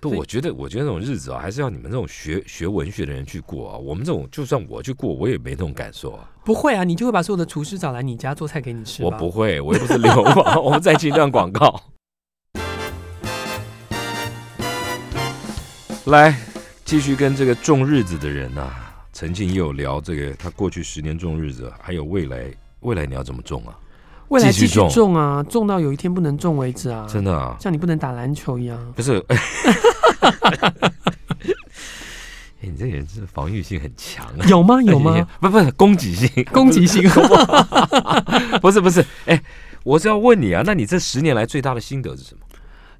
[0.00, 3.76] 不，我觉得，我觉得那种日子啊，还是要你们这种学学文学的人去过啊。
[3.76, 6.28] 我们这种，就算我去过，我也没那种感受啊。
[6.44, 9.04] 不会啊，你就会把所有的厨师找来你家做菜给你吃。
[9.04, 10.56] 我不会，我又不是流氓。
[10.64, 11.80] 我们再接一段广告。
[16.06, 16.34] 来，
[16.84, 18.74] 继续跟这个种日子的人呐、
[19.12, 22.50] 陈静也有聊这个他过去十年种日子，还有未来，
[22.80, 23.78] 未来你要怎么种啊？
[24.30, 28.78] 未来继续种种啊，种到有一天不能种为止啊，真的啊，像你不能打篮球一样。
[28.96, 29.22] 不是。
[29.28, 29.36] 哎，
[32.60, 34.46] 你这个人是防御性很强啊！
[34.48, 34.80] 有吗？
[34.86, 35.26] 有吗？？
[35.40, 37.02] 不不是攻击性，攻击性。
[38.62, 39.42] 不是不是，哎，
[39.82, 42.40] 我是要问你啊，那你这十年来最大的心得是什么？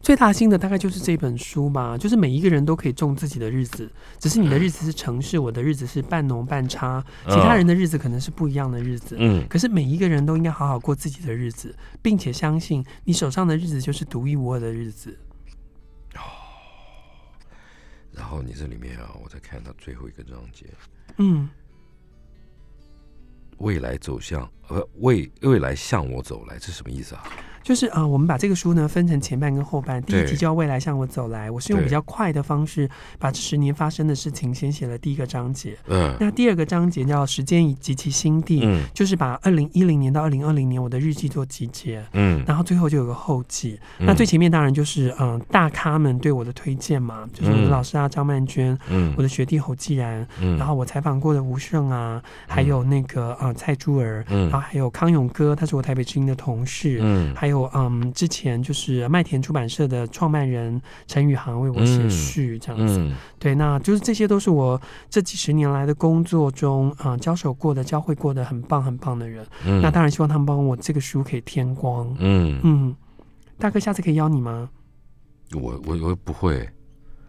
[0.00, 9.14] 最大心的大概就是这本书吧，就是每一个人都可以种自己的日子，只是你的日子是城市，我的日子是半农半差，其他人的日子可能是不一样的日子。
[9.18, 15.16] 嗯，可是每一个人都应该好好过自己的日子，并且相信你手上的日子就是独一无二的日子。
[16.14, 16.24] 哦
[18.12, 20.66] 然后你这里面啊，我再看到最后一个章节，
[21.18, 21.48] 嗯，
[23.58, 27.22] 未来走向呃未未来向我走来，这什么意思啊？
[27.62, 30.02] 就是啊、呃我们把这个书呢分成前半跟后半。
[30.02, 30.26] 第一对。
[30.30, 32.88] 集叫《未来向我走来》，我是用比较快的方式
[33.18, 35.76] 把这十年发生的事情先写了第一个章节。
[35.86, 36.14] 嗯。
[36.18, 38.82] 那第二个章节叫《时间以及其心地》，嗯。
[38.94, 42.04] 就是把二零一零年到二零二零年我的日记做集结。
[42.12, 44.06] 嗯，然后最后就有个后记，嗯。
[44.06, 47.70] 那最前面当然就是嗯、呃大咖们对我的推荐嘛，就是我的嗯。
[47.70, 49.14] 老师啊张曼娟，嗯。
[49.16, 50.56] 我的学弟侯继然，嗯。
[50.56, 54.48] 然后我采访过的吴胜啊，还有那个呃蔡珠儿，嗯。
[54.48, 57.34] 然后还有康永哥，他是我台北之音的同事，嗯。
[57.34, 72.96] 还有嗯之前就是麦田出版社的创办人陈宇航为我写嗯序这样子，嗯对，那就是这些都是我这几十年来的工作中啊、呃交手过的、教会过的很棒很棒的人，嗯，那当然希望他们帮我这个书可以添光，嗯，嗯，
[73.58, 74.70] 大哥下次可以邀你吗？
[75.52, 76.68] 我我我不会，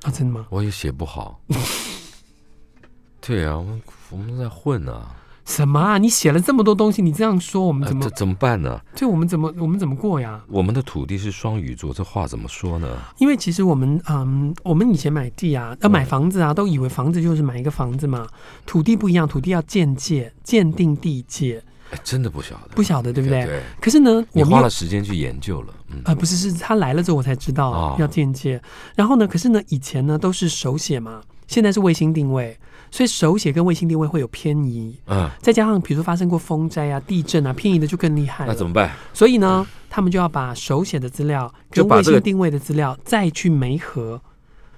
[0.04, 0.46] 啊，真的吗？
[0.50, 1.42] 我也写不好。
[3.20, 5.16] 对啊，我们我们在混啊，
[5.52, 5.98] 什么啊？
[5.98, 8.10] 你写了这么多东西，你这样说，我们怎么？
[8.12, 8.80] 怎么办呢？
[8.96, 10.42] 就我们怎么我们怎么过呀？
[10.48, 12.88] 我们的土地是双鱼座，这话怎么说呢？
[13.18, 18.26] 因为其实我们嗯，我们以前买地啊，要嗯买房子啊，都以为房子就是买一个房子嘛。
[18.66, 23.46] 土地不一样，土地要鉴界、鉴定地界，哎，真的不晓得，不晓得对不对？
[23.46, 28.62] 对，可是呢，我花了时间去研究了，嗯呃，不是，是他来了之后我才知道哦要鉴界。
[28.96, 32.58] 然后呢，可是呢，以前呢都是手写嘛，现在是卫星定位，
[32.92, 35.00] 所以手写跟卫星定位会有偏移。
[35.08, 38.46] 嗯，再加上比如说发生过风灾啊、地震啊，偏移的就更厉害。
[38.46, 38.92] 那怎么办？
[39.14, 44.22] 所以呢，他们就要把手写的资料跟卫星定位的资料再去媒合。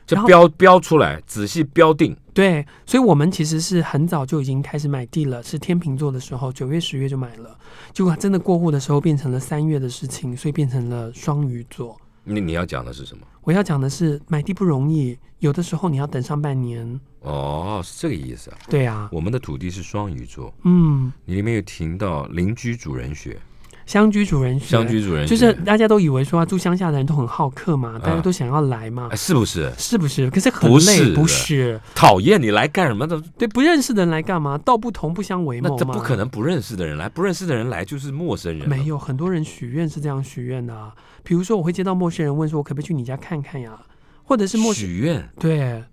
[0.05, 2.13] 就标标出来，仔细标定。
[2.33, 7.57] 对，所以我们其实是很早就已经开始买地了，是天秤座的时候，九月、十月就买了。
[7.93, 11.97] 结果真的过户的时候变成了三月的事情，所以变成了双鱼座。
[12.23, 13.25] 你你要讲的是什么？
[13.41, 16.99] 我要讲的是，买地不容易，有的时候你要等上半年。
[17.19, 18.57] 哦，是这个意思啊。
[18.69, 23.37] 对啊，我们的土地是双鱼座，嗯，你里面有提到邻居主人学，
[23.85, 29.71] 乡居主人学，乡居主人就是大家都以为说、啊、住乡下的人都很好客嘛，大家都想要来嘛，哎，是不是？
[29.77, 30.29] 是不是？
[30.29, 31.79] 可是很累，是不是？
[31.93, 33.21] 讨厌你来干什么的？
[33.37, 34.57] 对，不认识的人来干嘛？
[34.57, 35.93] 道不同不相为谋嘛。
[35.93, 38.67] 不可能不认识的人来，不认识的人来就是陌生人。
[38.69, 40.93] 没，有，很多人许愿是这样许愿的啊。
[41.23, 43.81] 比如说，我会接到陌生人问说：“我可不可以去你家看看呀？”
[44.23, 45.83] 或者是陌生许愿，对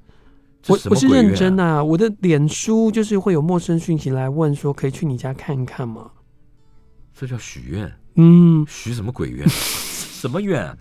[0.63, 1.65] 这我我是认真啊。
[1.65, 6.11] 的、啊，我的脸书就是会有陌生讯息来问说：“可以去你家看看吗
[7.15, 9.47] 这叫许愿，？”嗯，许什么鬼愿？
[9.49, 10.77] 什么愿啊？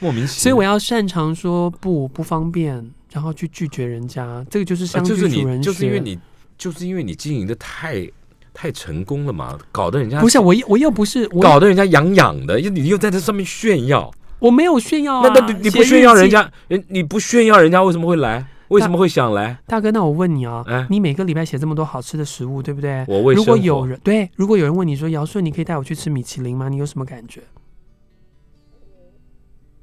[0.00, 0.42] 莫名其妙。
[0.42, 6.18] 所以我要擅长说不不方便，然后去拒绝人家，这个就是啊相就是居主人你，就是因为你，
[6.58, 8.06] 就是因为你经营的太
[8.52, 18.46] 太成功了嘛，搞得人家不是我又我又不是我搞得人家痒痒的，又你又在这上面炫耀，我没有炫耀啊，那那你你不炫耀人家，人你不炫耀人家为什么会来？
[18.68, 19.58] 为什么会想来？
[19.66, 23.04] 大哥，那我问你啊，哎你每个礼拜写这么多好吃的食物，对不对？
[23.08, 26.68] 我为如果有人对，如果有人问你说姚顺，你可以带我去吃米其林吗？
[26.68, 27.42] 你有什么感觉？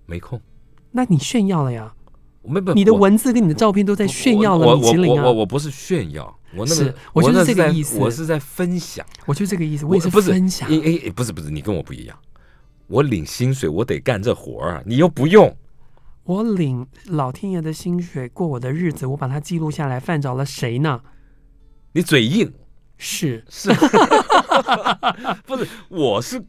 [0.05, 0.39] 没空，
[0.91, 1.93] 那你炫耀了呀！
[2.43, 5.23] 没不你的文字跟你的照片都在炫耀了米其林啊！
[5.25, 9.05] 我我我不是炫耀，我那是个我就是这个意思我是在分享。
[9.25, 10.67] 我就这个意思，我也是不是分享。
[10.69, 12.17] 诶诶诶不是不是，你跟我不一样。
[12.87, 15.55] 我领薪水，我得干这活儿啊，你又不用。
[16.23, 21.01] 我领老天爷的薪水过我的日子，我把它记录下来，犯着了谁呢？
[21.93, 22.51] 你嘴硬
[22.97, 23.69] 是 是，
[25.45, 25.67] 不是？
[25.89, 26.43] 我是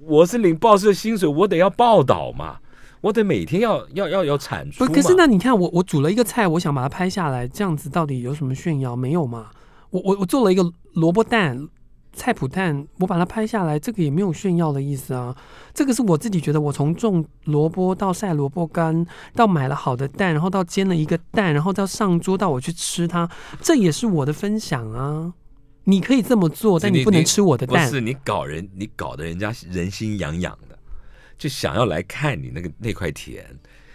[0.00, 2.58] 我是领报社薪水，我得要报道嘛，
[3.00, 4.92] 我得每天要要要要产出不？
[4.92, 8.94] 可是那你看，我我煮了一个菜，我想把它拍下来，这样子到底有什么炫耀？
[8.94, 9.50] 没有嘛？
[9.90, 11.68] 我我我做了一个萝卜蛋。
[12.12, 15.34] 菜脯蛋，我把它拍下来，这个也没有炫耀的意思啊。
[15.72, 23.30] 这个是我自己觉得，我从种萝卜到晒萝卜干，到买了好的蛋，然后到煎了一个蛋，然后到上桌，到我去吃它，
[23.62, 25.32] 这也是我的分享啊。
[25.84, 27.88] 你可以这么做，但你你不能吃我的蛋。
[27.88, 30.76] 不是你搞人，你搞得人家人心痒痒的，
[31.40, 33.42] 就想要来看你那个那块田，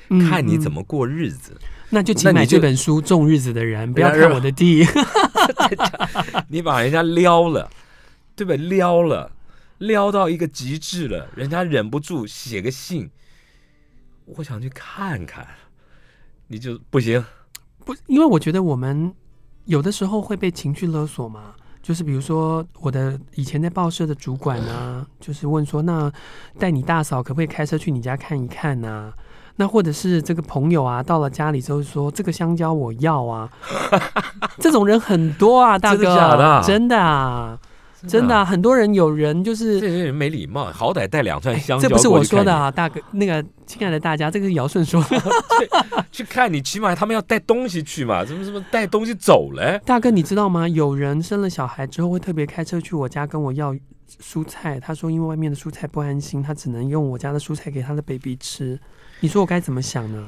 [0.09, 1.55] 嗯看你怎嗯么过日子。
[1.91, 4.83] 那就请那你这本书《种日子的人》，不要看我的地。
[6.49, 7.69] 你把人家撩了，
[8.35, 8.57] 对不对？
[8.57, 9.31] 撩了，
[9.77, 13.11] 撩到一个极致了，人家忍不住写个信，
[14.25, 15.47] 我想去看看，
[16.47, 17.23] 你就不行。
[17.85, 19.13] 不，因为我觉得我们
[19.65, 21.53] 有的时候会被情绪勒索嘛。
[21.85, 26.11] 就是比如说，我的以前在报社的主管啊，就是问说，那
[26.57, 29.13] 带你大嫂可不可以开车去你家看一看呐、
[29.57, 33.47] 那或者是这个朋友啊，到了家里之后说这个香蕉我要啊，
[34.57, 36.61] 这种人很多啊，大哥，真的假的啊？
[36.65, 37.59] 真的啊，
[38.07, 45.21] 真的、啊，很多人有人就是这些人没礼貌，好歹带两串哎香蕉、这不是我说的，啊，大哥，那个亲爱的大家，这个是姚顺说的。
[46.11, 49.81] 去看你，起码他们要带东西去嘛，怎么怎么带东西走嘞？
[49.85, 50.67] 大哥，你知道吗？
[50.67, 53.75] 有人生了小孩之后会特别开车去我家跟我要
[54.21, 58.79] 蔬菜，他说因为外面的蔬菜不安心，他只能用我家的蔬菜给他的 baby 吃。
[59.19, 60.27] 你说我该怎么想呢？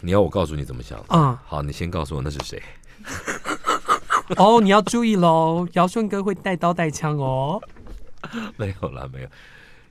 [0.00, 0.98] 你要我告诉你怎么想？
[1.08, 2.62] 啊、好，你先告诉我那是谁？
[4.36, 7.60] 哦，你要注意喽，尧舜哥会带刀带枪哦，
[8.56, 9.28] 没有啦，没有，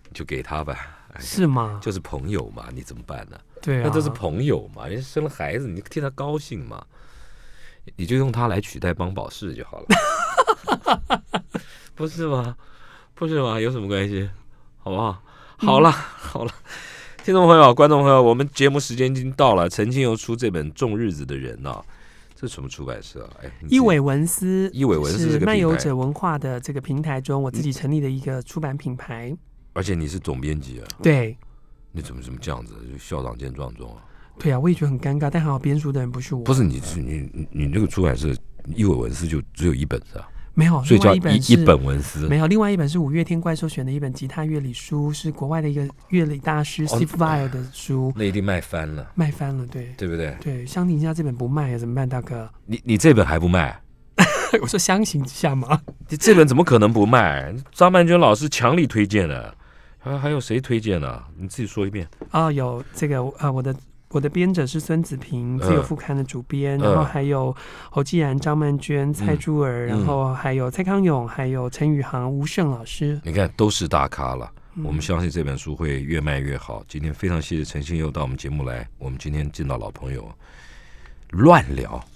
[0.07, 0.75] 你就给他吧。
[1.13, 1.79] 哎是吗？
[1.81, 3.38] 就是朋友嘛，你怎么办呢？
[3.61, 6.84] 对啊，那都是朋友嘛，人家生了孩子，你替他高兴嘛，
[7.95, 11.31] 你就用他来取代帮宝适就好了，
[11.93, 12.55] 不是吗？
[13.13, 13.59] 不是吗？
[13.59, 14.27] 有什么关系？
[14.79, 15.21] 好不好？
[15.57, 16.51] 好了，好了，
[17.23, 19.69] 听众朋友、观众朋友，我们节目时间已经到了。
[19.69, 21.79] 曾经又出这本《种日子的人》呐，
[22.43, 23.39] 这什么出版社啊？
[23.41, 29.33] 哎，你自己一伟文思，一伟文思是漫游者文化的这个平台中，我自己成立的一个出版品牌。
[29.71, 31.37] 而且你是总编辑啊，对，
[31.93, 32.73] 你怎么怎么这样子？
[32.91, 34.03] 就校长见状中啊？
[34.37, 38.35] 对啊，我也觉得很尴尬，但还好编书的人不是我，不是你，是你你你那个出版社
[38.75, 40.27] 一伟文思就只有一本是吧？
[40.56, 42.28] 没有，所以叫另外一本是一一本文思。
[42.28, 49.66] 没有，另外一本是五月天怪兽选的一本吉他乐理书，是国外的一个乐理大师哦 Steve Vai 的书，那一定卖翻了，卖翻了。
[49.68, 50.36] 对对不对？
[50.41, 52.49] 对，相形之下这本不卖怎么办，大哥？
[52.66, 53.80] 你你这本还不卖？
[54.62, 57.51] 我说相形之下嘛，你这本怎么可能不卖？
[57.72, 59.56] 张曼娟老师强力推荐的，
[59.97, 61.24] 还还有谁推荐呢？
[61.36, 62.08] 你自己说一遍。
[62.30, 63.76] 啊、有这个呃，我的
[64.14, 67.53] 我的编者是孙子平，自由副刊的主编，嗯然后还有
[67.89, 73.20] 侯继然、张曼娟、蔡珠儿，然后还有蔡康永，还有陈宇航、吴胜老师。
[73.24, 76.84] 你看都是大咖了，嗯我们相信这本书会越卖越好。
[76.88, 80.32] 今天非常谢谢陈信佑到我们节目来，我们今天见到老朋友，
[81.32, 81.99] 乱聊。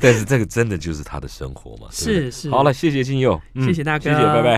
[0.00, 1.86] 但是这个真的就是他的生活嘛？
[1.92, 4.50] 是是好了，谢谢信佑，嗯谢谢大哥谢谢，拜拜。